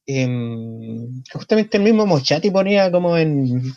[0.06, 3.74] em, justamente el mismo Mochati ponía como en,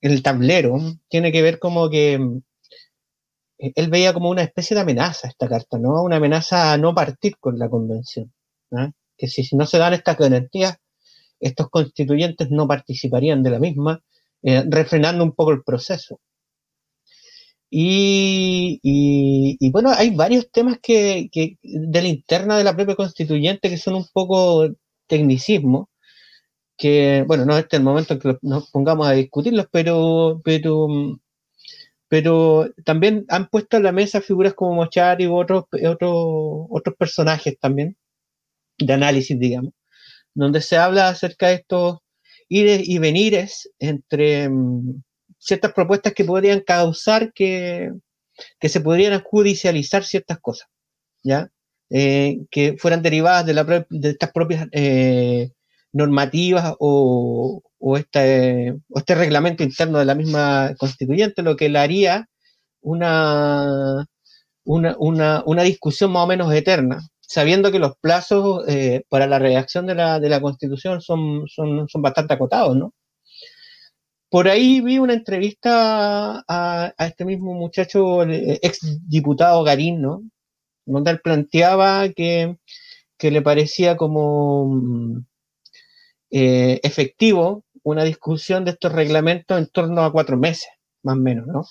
[0.00, 2.42] el tablero, tiene que ver como que em,
[3.58, 6.02] él veía como una especie de amenaza esta carta, ¿no?
[6.02, 8.32] Una amenaza a no partir con la convención.
[9.16, 10.78] Que si, no se dan estas garantías,
[11.40, 14.02] estos constituyentes no participarían de la misma,
[14.42, 16.20] eh, refrenando un poco el proceso.
[17.70, 21.30] Y, bueno, hay varios temas que,
[21.62, 24.68] de la interna de la propia constituyente que son un poco
[25.06, 25.88] tecnicismo,
[26.76, 30.88] que, bueno, no es este el momento en que nos pongamos a discutirlos, pero, pero,
[32.08, 36.12] pero también han puesto en la mesa figuras como Mochari u otros, otros,
[36.70, 37.96] otros personajes también,
[38.78, 39.74] de análisis, digamos,
[40.34, 41.98] donde se habla acerca de estos
[42.48, 45.02] ires y venires entre mm,
[45.40, 47.92] ciertas propuestas que podrían causar que,
[48.60, 50.68] se podrían judicializar ciertas cosas,
[51.24, 51.50] ¿ya?
[51.90, 55.50] Eh, que fueran derivadas de, la, de estas propias eh,
[55.92, 57.62] normativas o,
[57.96, 62.28] este, o, este, reglamento interno de la misma constituyente, lo que le haría
[62.80, 64.06] una,
[64.64, 64.96] una,
[65.44, 69.94] una, discusión más o menos eterna, sabiendo que los plazos eh, para la redacción de
[69.96, 72.94] la, de la constitución son, son, son bastante acotados, ¿no?
[74.30, 80.22] Por ahí vi una entrevista a, este mismo muchacho, el ex diputado Garín, ¿no?
[80.86, 82.56] Donde él planteaba que,
[83.20, 85.26] le parecía como mm,
[86.30, 90.68] eh, efectivo una discusión de estos reglamentos en torno a cuatro meses,
[91.02, 91.64] más o menos, ¿no?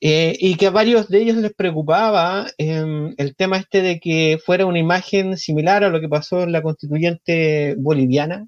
[0.00, 4.38] Eh, y que a varios de ellos les preocupaba em, el tema este de que
[4.44, 8.46] fuera una imagen similar a lo que pasó en la constituyente boliviana,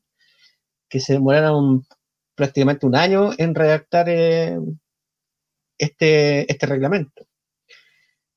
[0.88, 1.84] que se demorara un
[2.34, 4.58] prácticamente un año en redactar eh,
[5.78, 7.26] este, este reglamento.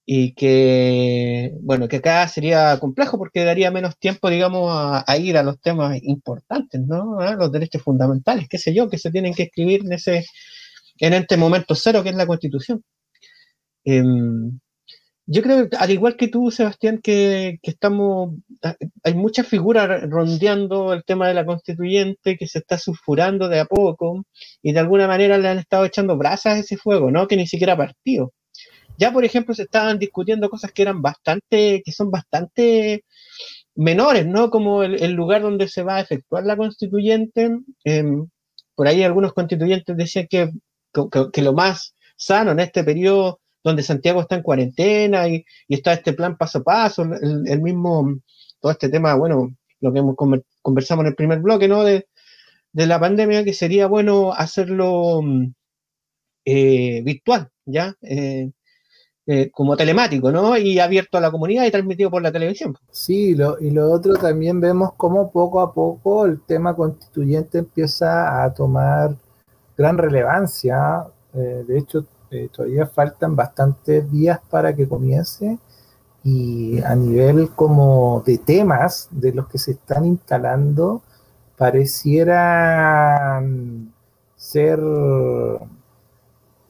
[0.07, 5.43] Y que, bueno, que acá sería complejo porque daría menos tiempo, digamos, a, ir a
[5.43, 7.17] los temas importantes, ¿no?
[7.35, 10.25] Los derechos fundamentales, qué sé yo, que se tienen que escribir en ese,
[10.99, 12.83] en este momento cero que es la Constitución.
[13.83, 14.59] Em,
[15.27, 18.35] yo creo, al igual que tú, Sebastián, que, estamos,
[19.03, 23.65] hay muchas figuras rondeando el tema de la constituyente que se está sulfurando de a
[23.65, 24.23] poco
[24.61, 27.27] y de alguna manera le han estado echando brasas a ese fuego, ¿no?
[27.27, 28.33] Que ni siquiera partió.
[28.97, 33.03] Ya, por ejemplo, se estaban discutiendo cosas que eran bastante, que son bastante
[33.75, 34.49] menores, ¿no?
[34.51, 37.51] Como el, lugar donde se va a efectuar la constituyente.
[37.83, 38.27] Em,
[38.75, 40.51] por ahí algunos constituyentes decían que,
[41.33, 46.13] que lo más sano en este periodo donde Santiago está en cuarentena y, está este
[46.13, 48.19] plan paso a paso, el, mismo,
[48.61, 50.15] todo este tema, bueno, lo que hemos
[50.61, 51.83] conversamos en el primer bloque, ¿no?
[51.83, 52.07] De,
[52.73, 55.21] la pandemia, que sería bueno hacerlo
[56.45, 57.95] eh, virtual, ¿ya?
[58.01, 58.51] Eh,
[59.25, 60.57] eh, como telemático, ¿no?
[60.57, 62.75] Y abierto a la comunidad y transmitido por la televisión.
[62.91, 68.53] Sí, y lo otro también vemos cómo poco a poco el tema constituyente empieza a
[68.53, 69.15] tomar
[69.75, 71.07] gran relevancia.
[71.33, 75.57] de hecho, eh, todavía faltan bastantes días para que comience
[76.23, 81.03] y a nivel como de temas de los que se están instalando
[81.55, 83.41] pareciera
[84.35, 84.79] ser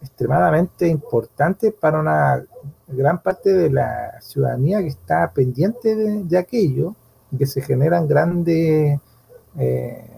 [0.01, 2.43] extremadamente importante para una
[2.87, 6.95] gran parte de la ciudadanía que está pendiente de, aquello,
[7.37, 8.99] que se generan grandes
[9.57, 10.14] eh,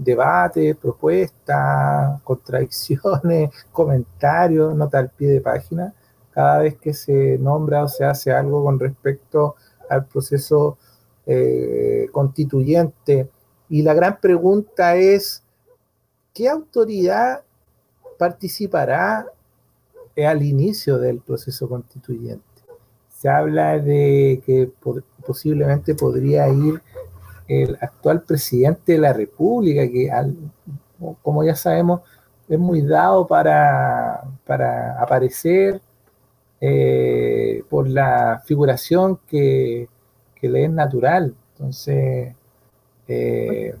[0.00, 5.92] debate, propuestas, contradicciones, comentarios, nota al pie de página,
[6.32, 9.56] cada vez que se nombra o se hace algo con respecto
[9.88, 10.78] al proceso
[11.26, 13.28] eh, constituyente.
[13.68, 15.42] Y la gran pregunta es,
[16.32, 17.42] ¿qué autoridad
[18.18, 19.26] participará
[20.16, 22.42] al inicio del proceso constituyente?
[23.16, 24.70] Se habla de que
[25.26, 26.80] posiblemente podría ir
[27.50, 30.08] el actual presidente de la República, que
[31.20, 32.02] como ya sabemos
[32.48, 35.80] es muy dado para, para aparecer
[36.60, 39.88] eh, por la figuración que,
[40.42, 41.34] le es natural.
[41.52, 42.34] Entonces,
[43.08, 43.74] eh,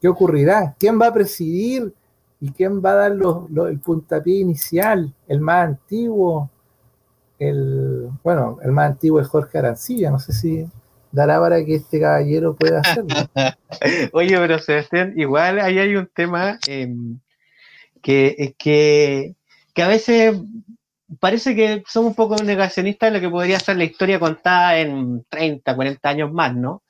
[0.00, 0.74] ¿qué ocurrirá?
[0.78, 1.92] ¿Quién va a presidir
[2.40, 5.12] y quién va a dar el puntapié inicial?
[5.26, 6.50] ¿El más antiguo?
[7.38, 10.68] El, bueno, el más antiguo es Jorge Arancilla, no sé si
[11.12, 13.14] dará para que este caballero pueda hacerlo.
[14.12, 17.18] Oye, pero Sebastián, igual ahí hay un tema em,
[18.02, 19.34] que, que,
[19.74, 20.36] que a veces
[21.20, 25.24] parece que somos un poco negacionistas de lo que podría ser la historia contada en
[25.28, 26.82] 30, 40 años más, ¿no?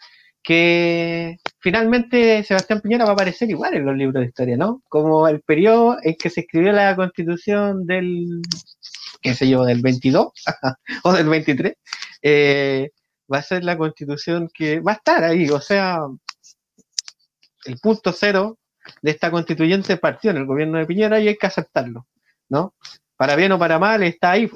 [0.43, 4.83] Que finalmente Sebastián Piñera va a aparecer igual en los libros de historia, ¿no?
[4.89, 8.43] Como el periodo en que se escribió la constitución del,
[9.21, 10.33] qué sé yo, del 22
[11.05, 11.75] o del 23,
[12.23, 12.91] eh,
[13.33, 16.01] va a ser la constitución que va a estar ahí, o sea,
[17.65, 18.59] el punto cero
[19.01, 22.07] de esta constituyente partió en el gobierno de Piñera y hay que aceptarlo,
[22.49, 22.75] ¿no?
[23.17, 24.51] Para bien o para mal está ahí,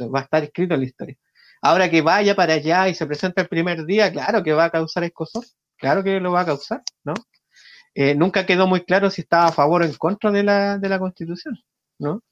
[0.00, 1.16] va a estar escrito en la historia.
[1.62, 4.70] Ahora que vaya para allá y se presenta el primer día, claro que va a
[4.70, 5.44] causar escosor,
[5.76, 7.14] claro que lo va a causar, ¿no?
[7.94, 10.88] Eh, nunca quedó muy claro si estaba a favor o en contra de la, de
[10.88, 11.58] la constitución,
[11.98, 12.22] ¿no?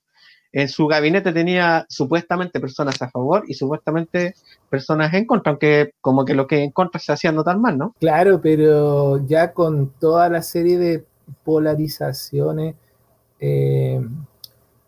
[0.52, 4.34] En su gabinete tenía supuestamente personas a favor y supuestamente
[4.70, 7.94] personas en contra, aunque como que lo que en contra se hacía notar mal, ¿no?
[8.00, 11.04] Claro, pero ya con toda la serie de
[11.44, 12.74] polarizaciones,
[13.40, 14.00] eh,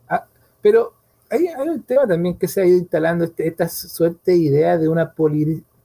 [0.09, 0.25] ah,
[0.63, 0.95] pero
[1.31, 4.89] hay, un tema también que se ha ido instalando, este, esta suerte de idea de
[4.89, 5.13] una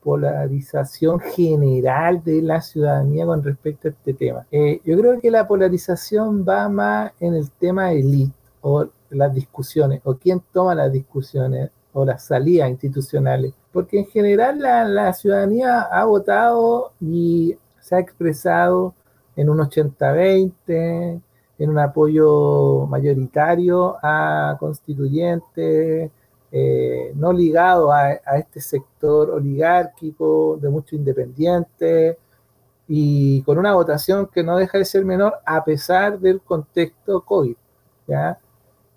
[0.01, 4.47] polarización general de la ciudadanía con respecto a este tema.
[4.51, 10.01] Eh, yo creo que la polarización va más en el tema elite o las discusiones,
[10.03, 16.05] o quién toma las discusiones o las salidas institucionales, porque en general la, ciudadanía ha
[16.05, 18.93] votado y se ha expresado
[19.35, 21.21] en un 80-20,
[21.57, 26.11] en un apoyo mayoritario a constituyentes,
[26.51, 32.17] eh, no ligado a, a, este sector oligárquico de muchos independientes
[32.87, 37.55] y con una votación que no deja de ser menor a pesar del contexto COVID.
[38.07, 38.37] ¿ya?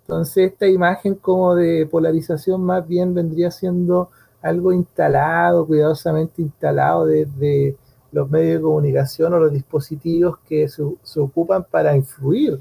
[0.09, 4.09] Entonces esta imagen como de polarización más bien vendría siendo
[4.41, 7.77] algo instalado, cuidadosamente instalado desde
[8.11, 12.59] los medios de comunicación o los dispositivos que se, se, ocupan para influir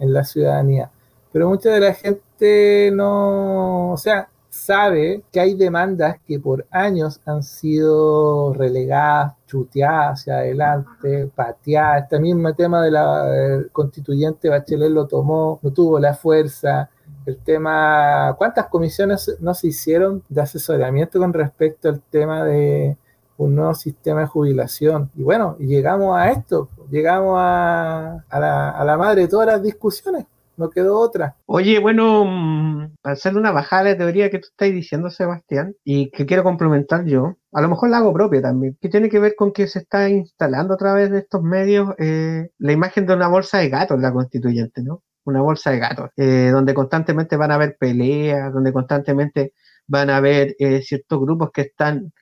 [0.00, 0.90] en la ciudadanía.
[1.30, 7.20] Pero mucha de la gente no, o sea, sabe que hay demandas que por años
[7.24, 12.04] han sido relegadas, chuteadas hacia adelante, pateadas.
[12.04, 16.90] Este mismo tema de la constituyente Bachelet lo tomó, no tuvo la fuerza.
[17.26, 22.96] El tema, ¿cuántas comisiones no se hicieron de asesoramiento con respecto al tema de
[23.36, 25.10] un nuevo sistema de jubilación?
[25.16, 29.62] Y bueno, llegamos a esto, llegamos a, a, la, a la madre de todas las
[29.62, 30.26] discusiones
[30.58, 31.36] no quedó otra.
[31.46, 36.10] Oye, bueno, mm, para hacer una bajada de teoría que tú estás diciendo, Sebastián, y
[36.10, 39.34] que quiero complementar yo, a lo mejor la hago propia también, que tiene que ver
[39.36, 43.28] con que se está instalando a través de estos medios eh, la imagen de una
[43.28, 45.02] bolsa de gatos la constituyente, ¿no?
[45.24, 49.52] Una bolsa de gatos, eh, donde constantemente van a haber peleas, donde constantemente
[49.86, 52.12] van a haber eh, ciertos grupos que están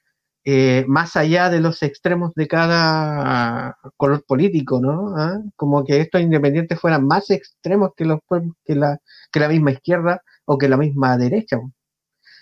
[0.48, 5.16] eh, más allá de los extremos de cada color político, ¿no?
[5.16, 5.40] ¿Ah?
[5.56, 8.20] Como que estos independientes fueran más extremos que, los,
[8.64, 9.00] que, la,
[9.32, 11.58] que la misma izquierda o que la misma derecha.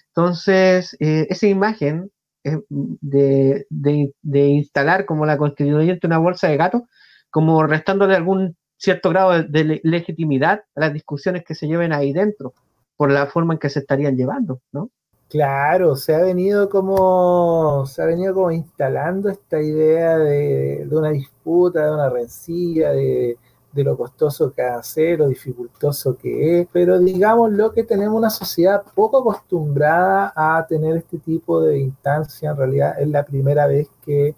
[0.08, 2.10] Entonces, eh, esa imagen
[2.44, 6.86] eh, de, de, instalar como la constituyente una bolsa de gato,
[7.30, 12.52] como restándole algún cierto grado de, legitimidad a las discusiones que se lleven ahí dentro,
[12.96, 14.90] por la forma en que se estarían llevando, ¿no?
[15.34, 21.86] Claro, se ha venido como se ha venido como instalando esta idea de, una disputa,
[21.86, 23.36] de una rencilla, de,
[23.72, 28.84] lo costoso que hacer, lo dificultoso que es, pero digamos lo que tenemos una sociedad
[28.94, 34.36] poco acostumbrada a tener este tipo de instancia, en realidad es la primera vez que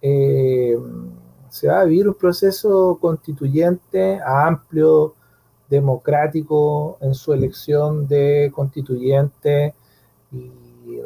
[0.00, 0.78] eh,
[1.50, 5.14] se va a vivir un proceso constituyente amplio,
[5.68, 9.74] democrático en su elección de constituyente
[10.32, 11.00] y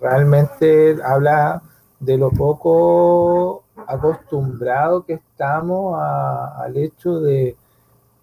[0.00, 1.62] realmente habla
[1.98, 7.56] de lo poco acostumbrado que estamos al hecho de,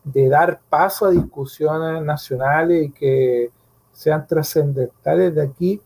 [0.03, 3.51] dar paso a discusiones nacionales y que
[3.91, 5.81] sean trascendentales de aquí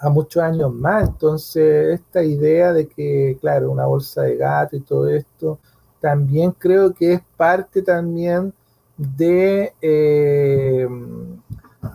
[0.00, 1.08] a muchos años más.
[1.08, 5.58] Entonces, esta idea de que, claro, una bolsa de gato y todo esto,
[6.00, 8.52] también creo que es parte también
[8.96, 10.88] de eh,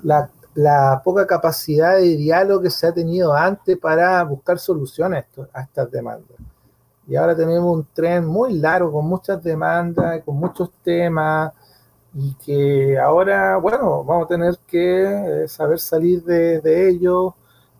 [0.04, 5.62] la la poca capacidad de diálogo que se ha tenido antes para buscar soluciones a
[5.62, 6.36] estas demandas.
[7.08, 11.54] Y ahora tenemos un tren muy largo con muchas demandas, con muchos temas,
[12.16, 17.36] y que ahora, bueno, vamos a tener que eh, saber salir de, de ello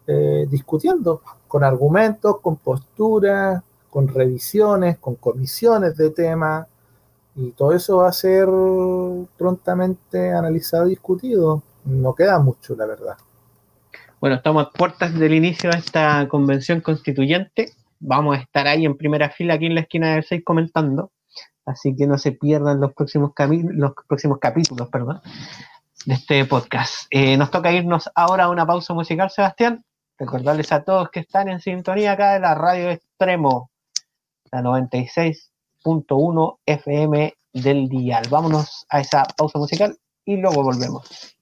[0.06, 6.68] eh, discutiendo, con argumentos, con posturas, con revisiones, con comisiones de temas,
[7.36, 8.48] y todo eso va a ser
[9.36, 13.18] prontamente analizado y discutido no queda mucho, la verdad.
[14.20, 17.74] Bueno, estamos a puertas del inicio de esta convención constituyente.
[18.00, 21.12] Vamos a estar ahí en primera fila, aquí en la esquina del 6, comentando.
[21.66, 23.32] Así que no se pierdan los próximos,
[23.74, 25.22] los próximos capítulos perdón,
[26.06, 27.08] de este podcast.
[27.10, 29.84] Eh, nos toca irnos ahora a una pausa musical, Sebastián.
[30.18, 33.70] Recordarles a todos que están en sintonía acá de la radio extremo,
[34.52, 38.24] la 96.1 FM del dial.
[38.30, 41.37] Vámonos a esa pausa musical y luego volvemos.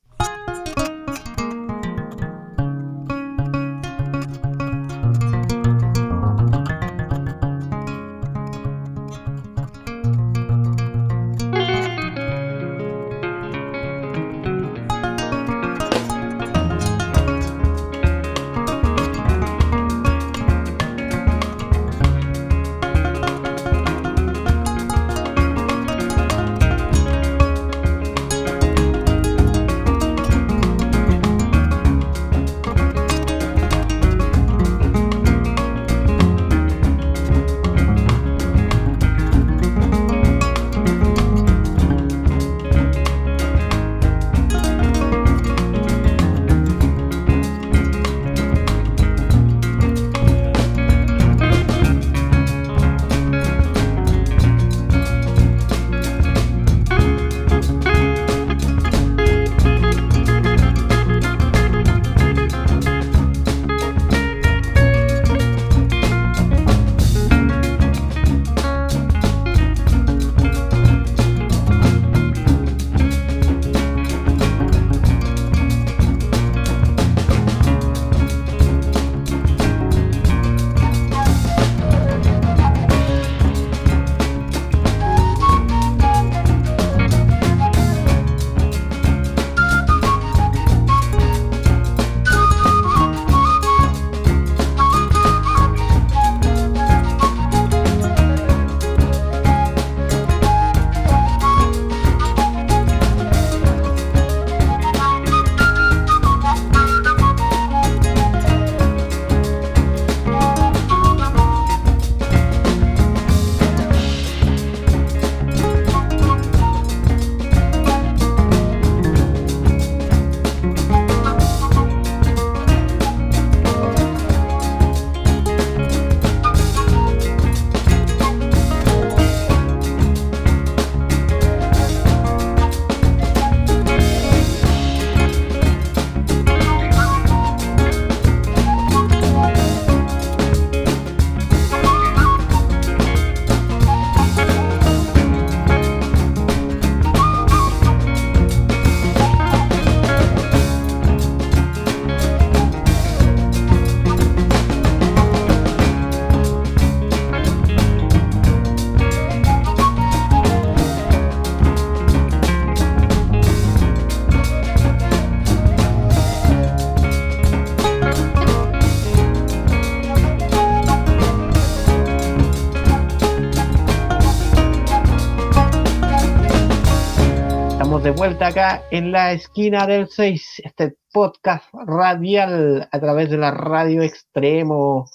[178.25, 184.01] Vuelta acá en la esquina del 6, este podcast radial a través de la radio
[184.01, 185.05] extremo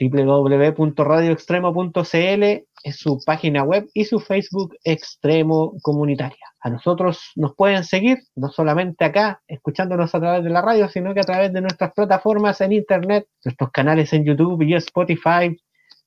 [0.00, 2.44] www.radioextremo.cl
[2.84, 6.46] es su página web y su Facebook Extremo Comunitaria.
[6.60, 11.12] A nosotros nos pueden seguir no solamente acá, escuchándonos a través de la radio, sino
[11.12, 15.54] que a través de nuestras plataformas en Internet, nuestros canales en YouTube y Spotify,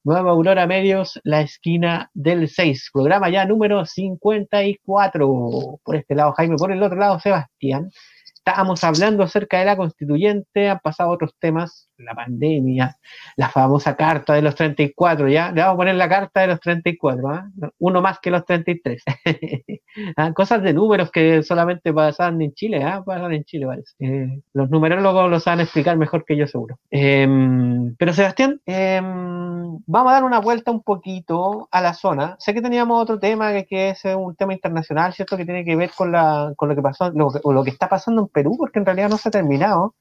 [0.04, 5.80] Nueva Aurora Medios, la esquina del 6, programa ya número 54.
[5.84, 7.91] Por este lado Jaime, por el otro lado Sebastián.
[8.34, 12.97] Estábamos hablando acerca de la constituyente, han pasado otros temas, la pandemia,
[13.36, 15.52] la famosa carta de los 34, ¿ya?
[15.52, 17.50] Le vamos a poner la carta de los 34, ¿ah?
[17.80, 19.04] uno más que los 33.
[20.18, 20.34] ¿Ah?
[20.34, 23.04] Cosas de números que solamente pasan en Chile, ¿ah?
[23.06, 23.93] pasan en Chile, parece.
[24.00, 26.78] Eh, los numerólogos lo saben explicar mejor que yo, seguro.
[26.89, 32.36] Em, pero Sebastián, em, vamos a dar una vuelta un poquito a la zona.
[32.39, 35.38] Sé que teníamos otro tema que, que es un tema internacional, ¿cierto?
[35.38, 38.22] Que tiene que ver con, la, con lo que pasó, lo, lo que está pasando
[38.22, 39.95] en Perú, porque en realidad no se ha terminado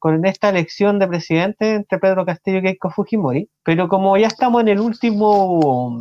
[0.00, 4.62] con esta elección de presidente entre Pedro Castillo y Keiko Fujimori, pero como ya estamos
[4.62, 6.00] en el último,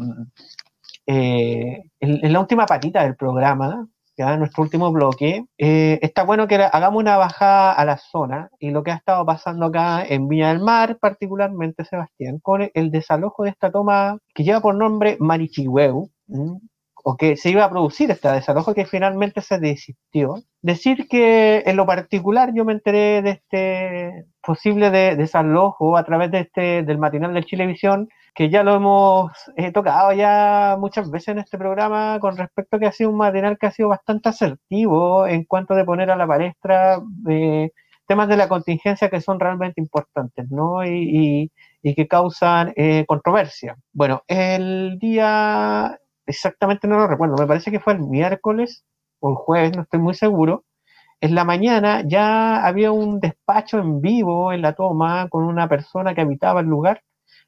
[1.05, 3.87] eh, en, la última patita del programa,
[4.17, 8.49] ya en nuestro último bloque, eh, está bueno que hagamos una bajada a la zona
[8.57, 12.91] y lo que ha estado pasando acá en Viña del Mar, particularmente Sebastián, con el
[12.91, 16.09] desalojo de esta toma que lleva por nombre Marichihueu,
[17.09, 20.43] o que se iba a producir este desalojo que finalmente se desistió.
[20.61, 26.29] Decir que en lo particular yo me enteré de este posible de, desalojo a través
[26.29, 31.29] de este del matinal de Chilevisión, que ya lo hemos eh, tocado ya muchas veces
[31.29, 34.29] en este programa con respecto a que ha sido un matinal que ha sido bastante
[34.29, 37.71] asertivo en cuanto de poner a la palestra eh,
[38.05, 40.85] temas de la contingencia que son realmente importantes, ¿no?
[40.85, 41.51] Y,
[41.81, 43.77] y, que causan eh, controversia.
[43.93, 45.99] Bueno, el día
[46.29, 48.85] exactamente no lo recuerdo, me parece que fue el miércoles
[49.19, 50.63] o el jueves, no estoy muy seguro.
[51.21, 56.15] En la mañana ya había un despacho en vivo en la toma con una persona
[56.15, 57.01] que habitaba el lugar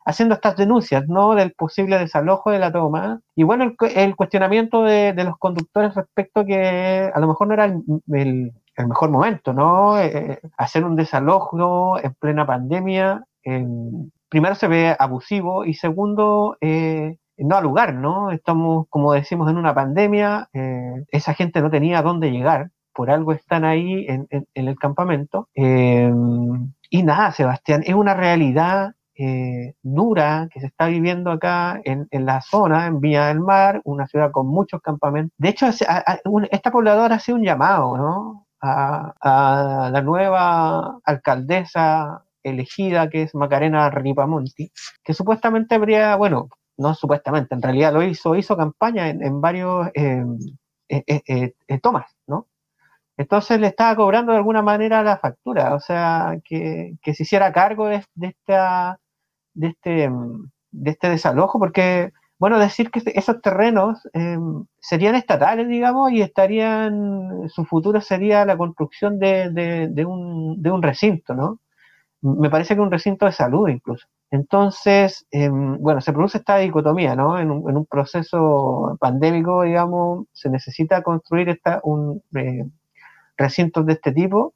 [0.05, 1.36] haciendo estas denuncias, ¿no?
[1.36, 3.21] Del posible desalojo de la toma.
[3.36, 7.65] Y bueno, el, cuestionamiento de, los conductores respecto a que a lo mejor no era
[7.65, 9.99] el, mejor momento, ¿no?
[9.99, 13.23] Eh, eh, hacer un desalojo en plena pandemia,
[14.29, 18.31] primero se ve abusivo y segundo, eh, no al lugar, ¿no?
[18.31, 23.33] Estamos, como decimos, en una pandemia, eh, esa gente no tenía dónde llegar, por algo
[23.33, 25.49] están ahí en, el campamento.
[25.55, 26.11] Eh,
[26.89, 32.41] y nada, Sebastián, es una realidad eh, dura que se está viviendo acá en, la
[32.41, 35.33] zona, en Villa del Mar, una ciudad con muchos campamentos.
[35.37, 38.47] De hecho, esta pobladora hace un llamado, ¿no?
[38.61, 44.71] A, a la nueva alcaldesa elegida, que es Macarena Ripamonti,
[45.03, 46.49] que supuestamente habría, bueno,
[46.82, 50.23] no supuestamente, en realidad lo hizo, hizo campaña en, varios eh,
[50.89, 52.47] eh, eh, tomas, ¿no?
[53.17, 57.88] Entonces le estaba cobrando de alguna manera la factura, o sea, que, se hiciera cargo
[57.88, 58.99] de, esta,
[59.53, 60.09] de, este,
[60.71, 64.01] de este desalojo, porque, bueno, decir que esos terrenos
[64.79, 71.36] serían estatales, digamos, y estarían, su futuro sería la construcción de, un, de un recinto,
[71.36, 71.59] ¿no?
[72.21, 74.07] Me parece que un recinto de salud incluso.
[74.32, 77.38] Entonces, em, bueno, se produce esta dicotomía, ¿no?
[77.38, 82.65] En un, proceso pandémico, digamos, se necesita construir esta, un eh,
[83.38, 84.53] recintos de este tipo,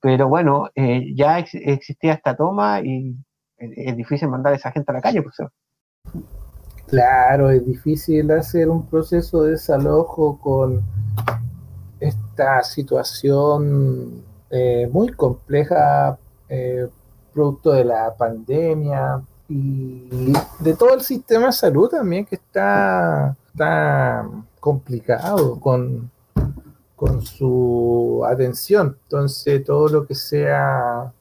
[0.00, 3.14] pero bueno, eh, ya existía esta toma y
[3.58, 5.52] es difícil mandar a esa gente a la calle, profesor.
[6.86, 10.82] Claro, es difícil hacer un proceso de desalojo con
[12.00, 16.18] esta situación eh, muy compleja
[17.32, 24.28] producto de la pandemia y de todo el sistema de salud también que está, está
[24.60, 26.10] complicado con,
[26.94, 28.96] con su atención.
[29.04, 31.12] Entonces, todo lo que sea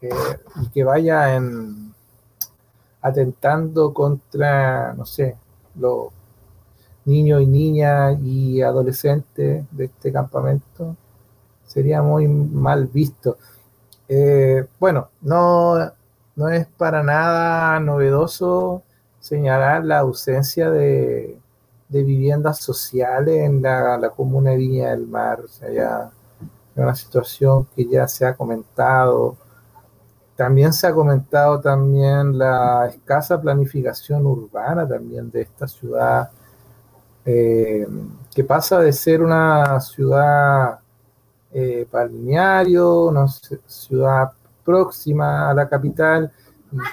[0.00, 0.10] eh,
[0.72, 1.92] que vaya en
[3.02, 5.36] atentando contra, no sé,
[5.74, 6.08] los
[7.04, 10.96] niños y niñas y adolescentes de este campamento
[11.66, 13.36] sería muy mal visto.
[14.08, 15.92] Eh, bueno, no,
[16.36, 18.82] no es para nada novedoso
[19.20, 21.38] señalar la ausencia de,
[21.88, 25.40] viviendas sociales en la, comuna de Viña del Mar.
[25.40, 26.10] O ya
[26.74, 29.36] es una situación que ya se ha comentado.
[30.36, 36.30] También se ha comentado también la escasa planificación urbana también de esta ciudad,
[37.24, 37.86] eh,
[38.34, 40.81] que pasa de ser una ciudad
[41.52, 44.32] eh, balneario, una ciudad
[44.64, 46.32] próxima a la capital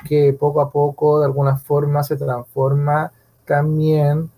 [0.06, 3.12] que poco a poco de alguna forma se transforma
[3.46, 4.30] también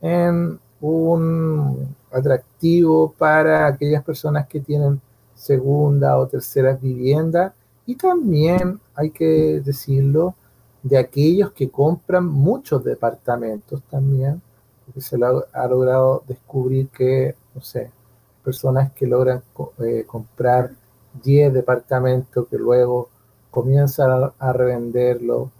[0.00, 5.00] en un atractivo para aquellas personas que tienen
[5.34, 7.54] segunda o tercera vivienda.
[7.86, 10.34] Y también hay que decirlo
[10.82, 14.42] de aquellos que compran muchos departamentos también,
[14.84, 17.90] porque se ha logrado descubrir que, no sé,
[18.48, 19.42] personas que logran
[19.80, 20.70] eh, comprar
[21.22, 23.10] 10 departamentos que luego
[23.50, 25.50] comienzan a, revenderlo.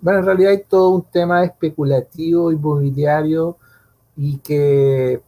[0.00, 3.58] Bueno, en realidad hay todo un tema especulativo, inmobiliario,
[4.16, 5.20] y que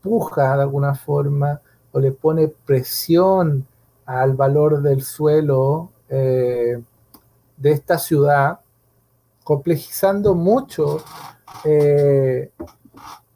[0.00, 1.60] puja de alguna forma
[1.90, 3.66] o le pone presión
[4.06, 6.80] al valor del suelo eh,
[7.56, 8.60] de esta ciudad,
[9.42, 11.02] complejizando mucho
[11.64, 12.52] eh,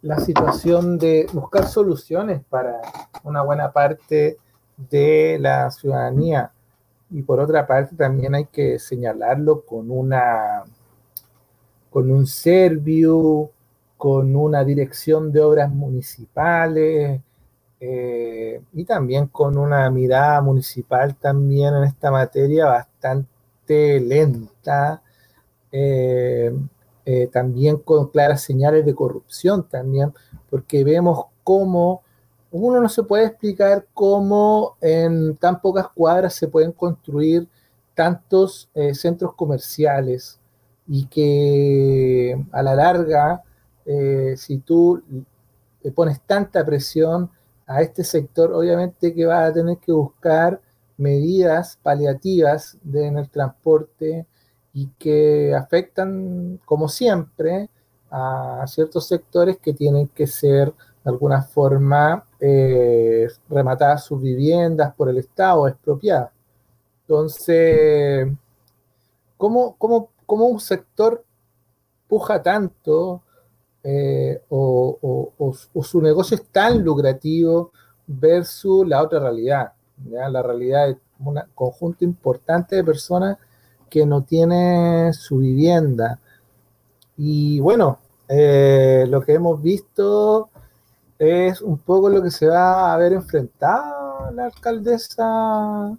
[0.02, 2.80] la situación de buscar soluciones para
[3.24, 4.38] una buena parte
[4.76, 6.52] de la ciudadanía.
[7.10, 10.64] Y por otra parte también hay que señalarlo con una
[11.90, 13.50] con un servio
[14.02, 17.20] con una dirección de obras municipales
[17.78, 25.02] eh, y también con una mirada municipal también en esta materia bastante lenta,
[25.70, 26.52] eh,
[27.04, 30.12] eh, también con claras señales de corrupción también,
[30.50, 32.02] porque vemos cómo
[32.50, 37.48] uno no se puede explicar cómo en tan pocas cuadras se pueden construir
[37.94, 40.38] tantos centros comerciales
[40.86, 43.42] y que a la larga
[43.84, 45.02] eh, si tú
[45.94, 47.30] pones tanta presión
[47.66, 50.60] a este sector, obviamente que va a tener que buscar
[50.96, 54.26] medidas paliativas en el transporte
[54.72, 57.68] y que afectan, como siempre,
[58.10, 60.72] a ciertos sectores que tienen que ser
[61.04, 66.30] de alguna forma eh, rematadas sus viviendas por el Estado, expropiadas.
[67.02, 68.28] Entonces,
[69.36, 71.24] ¿cómo, cómo, cómo un sector
[72.08, 73.22] puja tanto
[73.84, 77.72] eh, o, su negocio es tan lucrativo
[78.06, 79.72] versus la otra realidad.
[80.04, 83.38] La realidad es un conjunto importante de personas
[83.92, 86.18] que no tiene su vivienda.
[87.18, 90.48] Y bueno, eh, lo que hemos visto
[91.18, 95.94] es un poco lo que se va a ver enfrentado la alcaldesa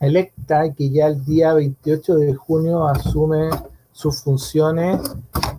[0.00, 3.48] electa, que ya el día 28 de junio asume
[3.92, 5.00] sus funciones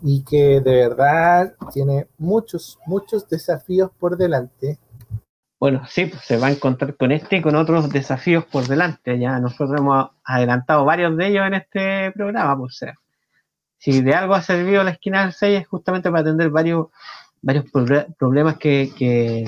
[0.04, 4.78] y que de verdad tiene muchos, muchos desafíos por delante.
[5.60, 9.18] Bueno, sí, pues se va a encontrar con este y con otros desafíos por delante.
[9.18, 12.94] Ya nosotros hemos adelantado varios de ellos en este programa, pues ser.
[13.80, 16.88] Si de algo ha servido la esquina del 6 es justamente para atender varios,
[17.42, 17.66] varios
[18.18, 19.46] problemas que, que,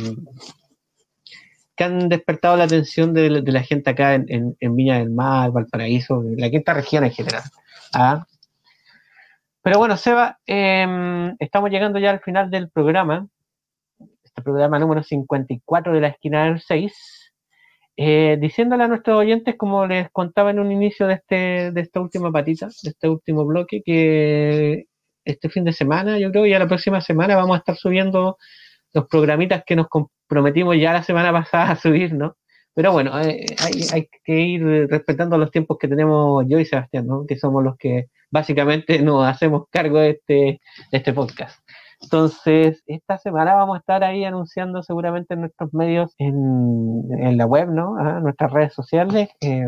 [1.84, 6.50] han despertado la atención de, la gente acá en, en, Viña del Mar, Valparaíso, la
[6.50, 7.44] quinta región en general.
[7.94, 8.26] ¿ah?
[9.62, 13.28] Pero bueno, Seba, em, estamos llegando ya al final del programa,
[14.44, 17.34] programa número 54 de la esquina del 6,
[17.98, 22.00] eh, diciéndole a nuestros oyentes, como les contaba en un inicio de, este, de esta
[22.00, 24.86] última patita, de este último bloque, que
[25.26, 28.38] este fin de semana, yo creo, y a la próxima semana vamos a estar subiendo
[28.94, 32.38] los programitas que nos comprometimos ya la semana pasada a subir, ¿no?
[32.74, 37.08] Pero bueno, eh, hay, hay, que ir respetando los tiempos que tenemos yo y Sebastián,
[37.08, 37.26] ¿no?
[37.28, 41.60] Que somos los que básicamente nos hacemos cargo de este, de este podcast.
[42.02, 47.46] Entonces, esta semana vamos a estar ahí anunciando seguramente en nuestros medios, en, en la
[47.46, 47.98] web, ¿no?
[47.98, 49.68] A nuestras redes sociales, eh,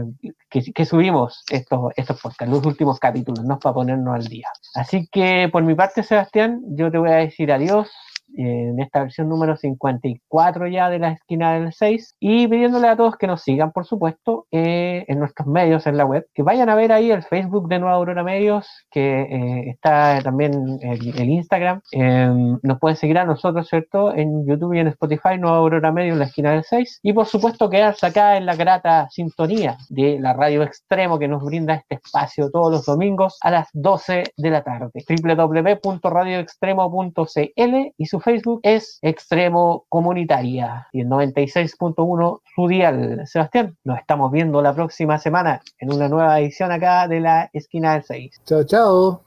[0.49, 3.59] que, que, subimos estos, estos podcasts, los últimos capítulos, ¿no?
[3.59, 4.47] Para ponernos al día.
[4.75, 7.91] Así que, por mi parte, Sebastián, yo te voy a decir adiós
[8.37, 13.17] en esta versión número 54 ya de la esquina del 6 y pidiéndole a todos
[13.17, 16.75] que nos sigan por supuesto eh, en nuestros medios en la web que vayan a
[16.75, 21.81] ver ahí el Facebook de Nueva Aurora Medios que eh, está también el, el Instagram.
[21.91, 26.13] Em, nos pueden seguir a nosotros cierto en YouTube y en Spotify Nueva Aurora Medios
[26.13, 30.19] en la esquina del 6 y por supuesto quedarse acá en la grata sintonía de
[30.19, 34.49] la radio extremo que nos brinda este espacio todos los domingos a las 12 de
[34.49, 35.03] la tarde.
[35.07, 43.21] www.radioextremo.cl y Facebook es Extremo Comunitaria y el 96.1 su dial.
[43.25, 47.93] Sebastián, nos estamos viendo la próxima semana en una nueva edición acá de la esquina
[47.93, 48.41] del 6.
[48.45, 49.21] Chao, chao.